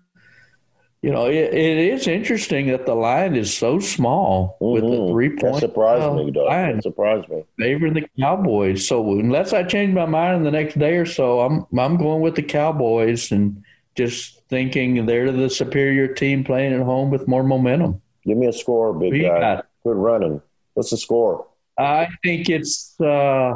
[1.03, 5.11] You know, it, it is interesting that the line is so small with the Mhm.
[5.11, 6.47] three That point surprised me, Doug.
[6.47, 7.43] line That surprised me.
[7.59, 8.87] favoring the Cowboys.
[8.87, 12.21] So unless I change my mind in the next day or so, I'm I'm going
[12.21, 13.63] with the Cowboys and
[13.95, 18.01] just thinking they're the superior team playing at home with more momentum.
[18.27, 19.41] Give me a score, big Who guy.
[19.41, 19.67] got?
[19.83, 20.43] Good running.
[20.75, 21.47] What's the score?
[21.79, 23.55] I think it's uh,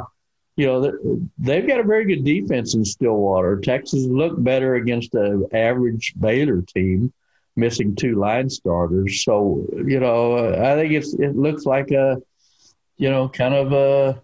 [0.55, 0.91] you know
[1.37, 3.59] they've got a very good defense in Stillwater.
[3.59, 7.13] Texas looked better against an average Baylor team,
[7.55, 9.23] missing two line starters.
[9.23, 12.21] So you know I think it's it looks like a
[12.97, 14.21] you know kind of a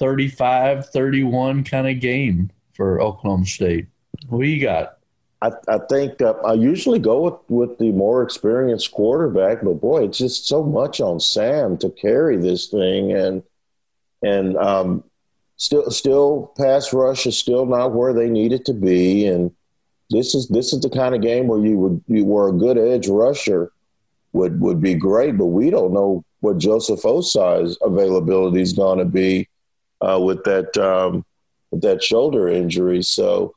[0.00, 3.86] 35-31 kind of game for Oklahoma State.
[4.30, 4.96] Who you got?
[5.42, 10.04] I, I think uh, I usually go with, with the more experienced quarterback, but boy,
[10.04, 13.42] it's just so much on Sam to carry this thing, and
[14.22, 15.04] and um,
[15.56, 19.50] still still pass rush is still not where they need it to be, and
[20.10, 22.76] this is this is the kind of game where you would you were a good
[22.76, 23.72] edge rusher
[24.32, 29.04] would would be great, but we don't know what Joseph Ossai's availability is going to
[29.04, 29.48] be
[30.00, 31.24] uh, with that um,
[31.70, 33.54] with that shoulder injury, so.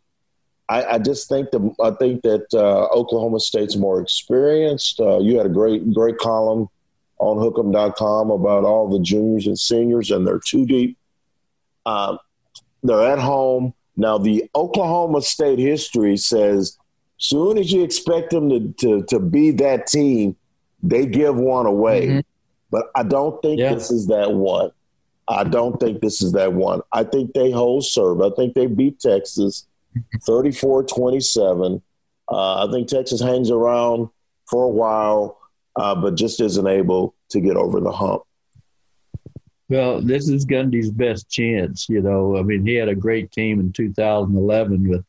[0.70, 4.98] I, I just think the I think that uh, Oklahoma State's more experienced.
[4.98, 6.70] Uh, you had a great great column
[7.20, 10.98] on Hookem.com about all the juniors and seniors, and they're too deep.
[11.86, 12.16] Uh,
[12.82, 14.18] they're at home now.
[14.18, 16.78] The Oklahoma State history says,
[17.18, 20.36] soon as you expect them to to, to be that team,
[20.82, 22.08] they give one away.
[22.08, 22.24] Mhm.
[22.72, 23.74] But I don't think Yeah.
[23.74, 24.72] this is that one.
[25.28, 26.82] I don't think this is that one.
[26.92, 28.22] I think they hold serve.
[28.22, 29.66] I think they beat Texas
[30.26, 31.82] 34 27.
[32.32, 34.10] Uh, I think Texas hangs around
[34.50, 35.38] for a while,
[35.76, 38.24] uh, but just isn't able to get over the hump.
[39.74, 41.90] Well, this is Gundy's best chance.
[41.90, 45.04] You know, I mean, he had a great team in 2011 with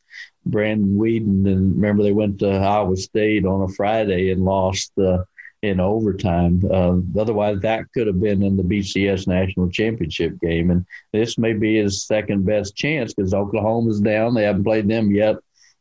[0.47, 5.19] Brandon Weeden, and remember they went to Iowa State on a Friday and lost uh,
[5.61, 6.63] in overtime.
[6.67, 11.53] Uh, otherwise, that could have been in the BCS national championship game, and this may
[11.53, 15.35] be his second best chance because Oklahoma's down; they haven't played them yet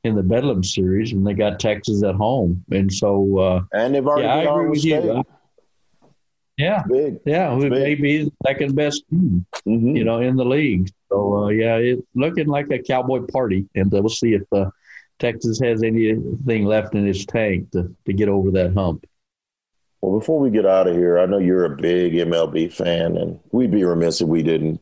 [0.04, 4.06] in the Bedlam series, and they got Texas at home, and so uh, And they've
[4.06, 5.04] already yeah, I agree with State.
[5.04, 5.24] you.
[6.56, 7.18] Yeah, Big.
[7.26, 7.72] yeah, who Big.
[7.72, 9.96] may be the second best team Mhm.
[9.96, 10.88] you know, in the league.
[11.10, 14.70] So uh, yeah, it's looking like a cowboy party, and uh, we'll see if uh,
[15.18, 19.04] Texas has anything left in its tank to, to get over that hump.
[20.00, 23.40] Well, before we get out of here, I know you're a big MLB fan, and
[23.52, 24.80] we'd be remiss if we didn't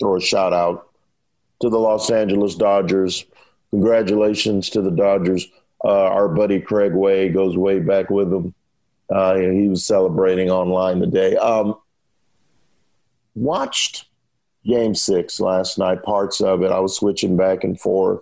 [0.00, 0.88] throw a shout out
[1.60, 3.24] to the Los Angeles Dodgers.
[3.70, 5.46] Congratulations to the Dodgers.
[5.84, 8.52] Uh, our buddy Craig Way goes way back with them.
[9.10, 11.36] Uh, he was celebrating online today.
[11.36, 11.76] Um,
[13.34, 14.06] watched
[14.64, 16.70] Game Six last night, parts of it.
[16.70, 18.20] I was switching back and forth.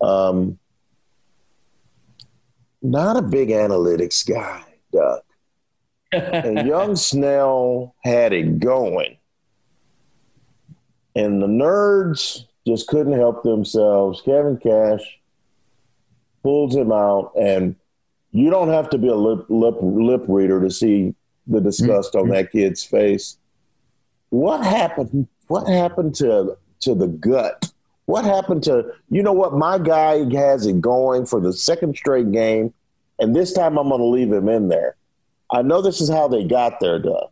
[0.00, 0.58] Um,
[2.82, 5.22] not a big analytics guy, Doug.
[6.12, 9.16] and young Snell had it going.
[11.14, 14.22] And the nerds just couldn't help themselves.
[14.22, 15.18] Kevin Cash
[16.42, 17.76] pulls him out, and
[18.32, 21.14] you don't have to be a lip lip, lip reader to see
[21.46, 22.32] the disgust on mm-hmm.
[22.32, 23.38] that kid's face.
[24.30, 25.26] What happened?
[25.48, 27.70] What happened to to the gut?
[28.06, 29.54] What happened to you know what?
[29.54, 32.72] My guy has it going for the second straight game,
[33.18, 34.96] and this time I'm going to leave him in there.
[35.52, 37.30] I know this is how they got there, Doug.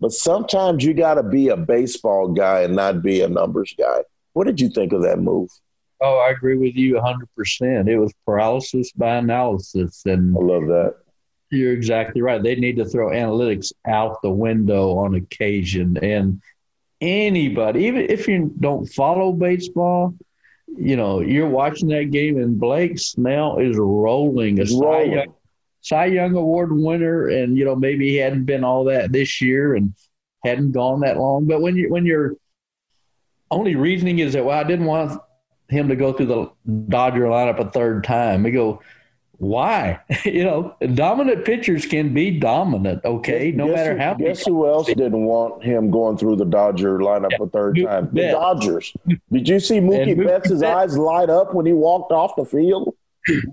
[0.00, 4.00] But sometimes you got to be a baseball guy and not be a numbers guy.
[4.32, 5.50] What did you think of that move?
[6.04, 7.88] Oh, I agree with you 100%.
[7.88, 10.02] It was paralysis by analysis.
[10.04, 10.96] And I love that.
[11.50, 12.42] You're exactly right.
[12.42, 15.96] They need to throw analytics out the window on occasion.
[16.02, 16.42] And
[17.00, 20.14] anybody, even if you don't follow baseball,
[20.76, 24.60] you know, you're watching that game and Blake Snell is rolling.
[24.60, 25.02] A Cy.
[25.04, 25.34] Young,
[25.80, 29.74] Cy Young Award winner, and you know maybe he hadn't been all that this year
[29.74, 29.94] and
[30.44, 31.46] hadn't gone that long.
[31.46, 32.34] But when you when your
[33.50, 35.20] only reasoning is that well, I didn't want
[35.74, 36.50] him to go through the
[36.88, 38.42] Dodger lineup a third time.
[38.42, 38.80] We go,
[39.38, 40.00] why?
[40.24, 44.14] you know, dominant pitchers can be dominant, okay, no guess matter who, how.
[44.14, 47.86] Guess who else didn't want him going through the Dodger lineup yeah, a third Mookie
[47.86, 48.08] time?
[48.12, 48.92] The Dodgers.
[49.32, 50.76] Did you see Mookie, Mookie Betts' Bet.
[50.76, 52.94] eyes light up when he walked off the field?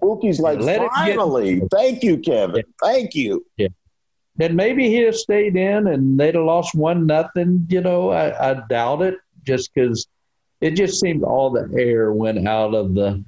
[0.01, 2.87] Mookie's like, yeah, finally, get- thank you, Kevin, yeah.
[2.87, 3.45] thank you.
[3.57, 3.67] Yeah.
[4.39, 7.67] And maybe he'd have stayed in and they'd have lost one nothing.
[7.69, 10.07] You know, I, I doubt it, just because
[10.61, 13.23] it just seemed all the air went out of the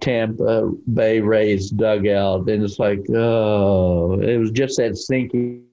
[0.00, 5.66] Tampa Bay Rays dugout, and it's like, oh, it was just that sinking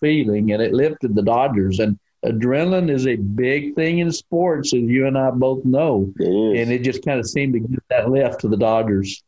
[0.00, 1.78] feeling, and it lifted the Dodgers.
[1.78, 6.60] And adrenaline is a big thing in sports, as you and I both know, it
[6.60, 9.22] and it just kind of seemed to give that lift to the Dodgers.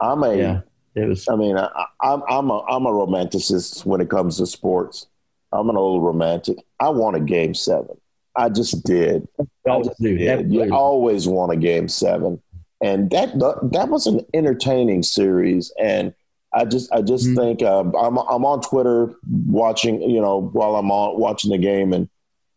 [0.00, 0.60] I'm a, yeah,
[0.94, 1.28] it was.
[1.28, 1.68] I mean, I,
[2.00, 5.06] I'm I'm a I'm a romanticist when it comes to sports.
[5.52, 6.58] I'm an old romantic.
[6.78, 7.96] I want a game seven.
[8.40, 9.26] I just did.
[9.66, 10.18] Always I do.
[10.18, 10.52] Did.
[10.52, 12.40] You always want a game seven
[12.80, 13.38] and that
[13.72, 15.72] that was an entertaining series.
[15.78, 16.14] And
[16.52, 17.36] I just I just mm-hmm.
[17.36, 19.14] think uh, I'm I'm on Twitter
[19.46, 22.08] watching you know while I'm on watching the game and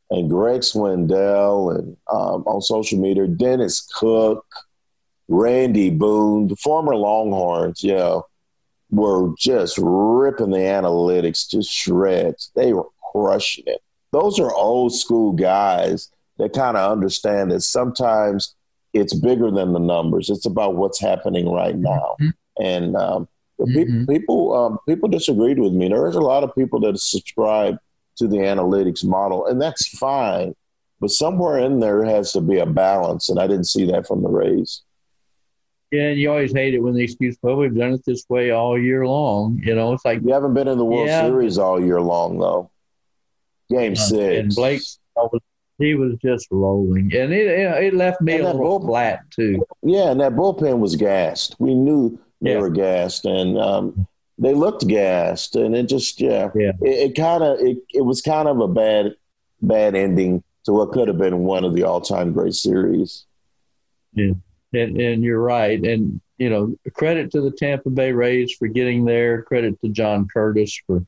[0.09, 4.45] and Greg Swindell and um, on social media Dennis Cook,
[5.27, 8.25] Randy Boone, the former Longhorns, you know,
[8.91, 12.51] were just ripping the analytics to shreds.
[12.55, 13.81] They were crushing it.
[14.13, 18.55] Those are old school guys that kind of understand that sometimes
[18.93, 20.29] it's bigger than the numbers.
[20.29, 22.15] It's about what's happening right now.
[22.21, 22.63] Mm-hmm.
[22.63, 23.27] And um,
[23.59, 24.05] mm-hmm.
[24.05, 25.89] pe- people um, people disagreed with me.
[25.89, 27.77] There's a lot of people that subscribe
[28.17, 30.55] to the analytics model, and that's fine.
[31.01, 34.21] But somewhere in there has to be a balance, and I didn't see that from
[34.21, 34.83] the Rays.
[35.91, 38.49] Yeah, and you always hate it when they excuse, well, we've done it this way
[38.49, 39.59] all year long.
[39.63, 41.21] You know, it's like you haven't been in the World yeah.
[41.21, 42.71] Series all year long, though.
[43.69, 44.39] Game uh, six.
[44.39, 44.81] And Blake
[45.79, 49.63] he was just rolling, and it it left me and a little bull, flat too.
[49.81, 51.55] Yeah, and that bullpen was gassed.
[51.59, 52.59] We knew they yeah.
[52.59, 54.07] were gassed, and um,
[54.37, 56.71] they looked gassed, and it just yeah, yeah.
[56.81, 59.15] it, it kind of it, it was kind of a bad
[59.61, 63.25] bad ending to what could have been one of the all time great series.
[64.13, 64.33] Yeah,
[64.73, 69.05] and and you're right, and you know credit to the Tampa Bay Rays for getting
[69.05, 69.41] there.
[69.41, 71.03] Credit to John Curtiss for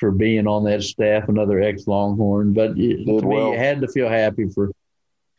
[0.00, 2.54] for being on that staff, another ex Longhorn.
[2.54, 3.22] But to well.
[3.22, 4.72] me, you had to feel happy for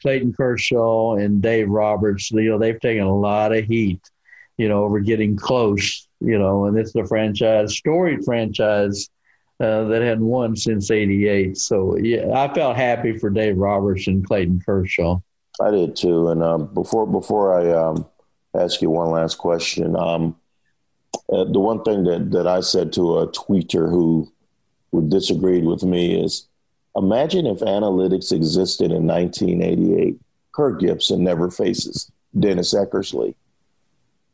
[0.01, 2.32] Clayton Kershaw and Dave Roberts.
[2.32, 3.99] You know, they've taken a lot of heat,
[4.57, 9.09] you know, over getting close, you know, and it's a franchise, storied franchise
[9.59, 11.57] uh, that hadn't won since 88.
[11.57, 15.20] So, yeah, I felt happy for Dave Roberts and Clayton Kershaw.
[15.59, 16.30] I did too.
[16.30, 18.05] And um, before, before I um,
[18.55, 20.36] ask you one last question, um,
[21.32, 24.32] uh, the one thing that, that I said to a tweeter who
[24.91, 26.47] who disagreed with me is
[26.95, 30.19] imagine if analytics existed in 1988.
[30.53, 33.35] Kirk Gibson never faces Dennis Eckersley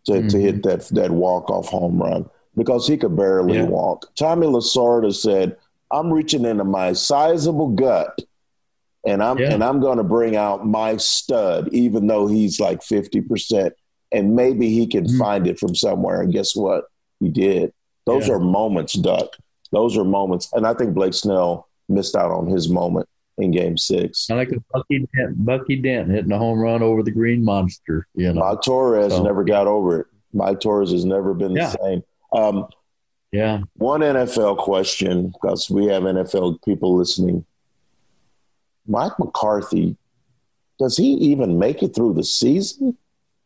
[0.06, 0.28] to, mm-hmm.
[0.30, 3.66] to hit that, that walk-off home run because he could barely yeah.
[3.66, 4.08] walk.
[4.16, 5.56] Tommy Lasorda said,
[5.92, 8.20] I'm reaching into my sizable gut
[9.06, 9.54] and I'm yeah.
[9.54, 13.74] and I'm going to bring out my stud, even though he's like fifty percent,
[14.12, 16.22] and maybe he can mm find it from somewhere.
[16.22, 16.86] And guess what?
[17.22, 17.72] He did.
[18.06, 18.34] Those yeah.
[18.34, 19.30] are moments, Duck
[19.72, 23.08] those are moments, and I think Blake Snell missed out on his moment
[23.38, 24.30] in Game Six.
[24.30, 28.08] I like Bucky Dent, Bucky Dent hitting a home run over the Green Monster.
[28.16, 29.24] You know, Mike Torrez so.
[29.24, 30.08] never got over it.
[30.34, 31.68] Mike Torrez has never been yeah.
[31.72, 32.04] the same.
[32.34, 32.68] Um,
[33.32, 33.62] yeah.
[33.76, 37.46] One NFL question because we have NFL people listening.
[38.88, 39.98] Mike McCarthy,
[40.80, 42.98] does he even make it through the season?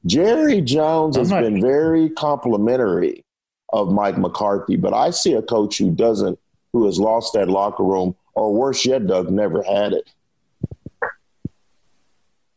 [0.05, 3.25] Jerry Jones has not, been very complimentary
[3.71, 4.75] of Mike McCarthy.
[4.75, 6.37] But I see a coach who doesn't,
[6.73, 10.09] who has lost that locker room, or worse yet, Doug, never had it.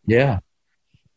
[0.07, 0.39] Yeah.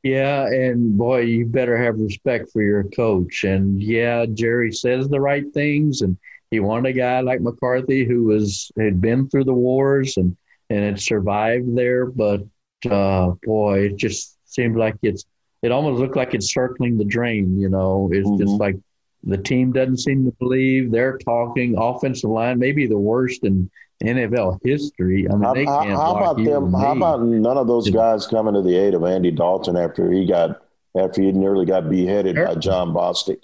[0.04, 3.44] Yeah, and boy, you better have respect for your coach.
[3.44, 6.18] And yeah, Jerry says the right things, and
[6.50, 10.38] he wanted a guy like McCarthy who was had been through the wars and
[10.70, 12.06] and had survived there.
[12.06, 12.44] But
[12.90, 15.26] uh, boy, it just seemed like it's
[15.62, 17.60] it almost looked like it's circling the drain.
[17.60, 18.42] You know, it's mm-hmm.
[18.42, 18.78] just like
[19.24, 23.70] the team doesn't seem to believe they're talking offensive line, maybe the worst in
[24.04, 25.28] NFL history.
[25.30, 26.74] I mean, they can't how, how about them?
[26.74, 30.26] How about none of those guys coming to the aid of Andy Dalton after he
[30.26, 30.62] got
[30.98, 32.56] after he nearly got beheaded terrible.
[32.56, 33.42] by Jon Bostic?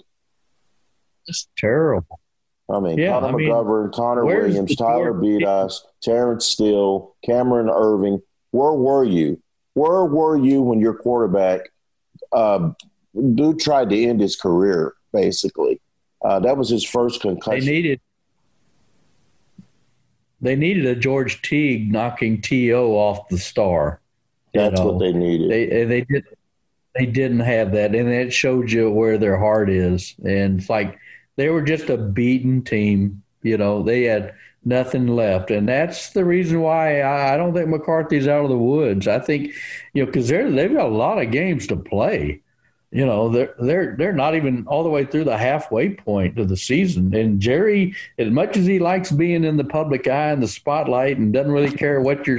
[1.26, 2.20] It's terrible.
[2.70, 8.22] I mean, yeah, Connor I mean, McGovern, Connor Williams, Tyler Biadasz, Terence Steele, Cameron Erving.
[8.52, 9.42] Where were you?
[9.74, 11.68] Where were you when your quarterback
[12.32, 12.70] uh,
[13.14, 14.94] dude tried to end his career?
[15.14, 15.80] Basically.
[16.22, 17.64] Uh, that was his first concussion.
[17.64, 18.00] They needed
[20.44, 22.92] they needed a George Teague knocking T.O.
[22.92, 24.00] off the star.
[24.52, 24.92] That's know.
[24.92, 25.50] what they needed.
[25.50, 26.24] They they did
[26.94, 30.14] they didn't have that, and that showed you where their heart is.
[30.24, 30.98] And it's like
[31.36, 33.22] they were just a beaten team.
[33.42, 34.34] You know, they had
[34.64, 38.58] nothing left, and that's the reason why I, I don't think McCarthy's out of the
[38.58, 39.08] woods.
[39.08, 39.52] I think,
[39.94, 42.42] you know, because they're they've got a lot of games to play.
[42.94, 46.48] You know, they're they're they're not even all the way through the halfway point of
[46.48, 47.12] the season.
[47.12, 51.18] And Jerry, as much as he likes being in the public eye and the spotlight,
[51.18, 52.38] and doesn't really care what you're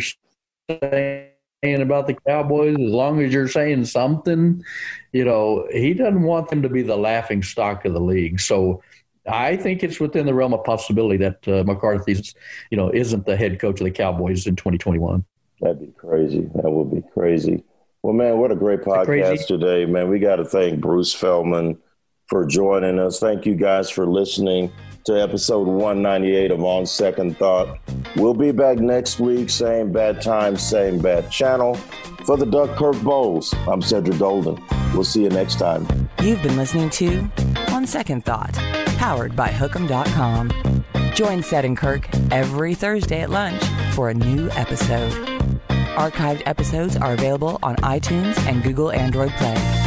[0.69, 4.63] saying about the Cowboys, as long as you're saying something,
[5.11, 8.39] you know, he doesn't want them to be the laughing stock of the league.
[8.39, 8.81] So
[9.27, 12.33] I think it's within the realm of possibility that uh, McCarthy's,
[12.71, 15.25] you know, isn't the head coach of the Cowboys in 2021.
[15.59, 16.49] That'd be crazy.
[16.55, 17.65] That would be crazy.
[18.05, 20.09] Well, man, what a great podcast today, man.
[20.09, 21.79] We got to thank Bruce Feldman
[22.27, 23.19] for joining us.
[23.19, 24.71] Thank you guys for listening
[25.05, 27.79] to episode 198 of On Second Thought.
[28.15, 31.73] We'll be back next week, same bad time, same bad channel.
[32.27, 34.63] For the Duck Kirk Bohls, I'm Cedric Golden.
[34.93, 35.87] We'll see you next time.
[36.21, 37.27] You've been listening to
[37.69, 38.53] On Second Thought,
[38.99, 40.51] powered by Hook'em.com.
[41.15, 43.63] Join Ced and Kirk every Thursday at lunch
[43.95, 45.34] for a new episode.
[45.95, 49.84] Archived episodes are available on iTunes and Google Android Play.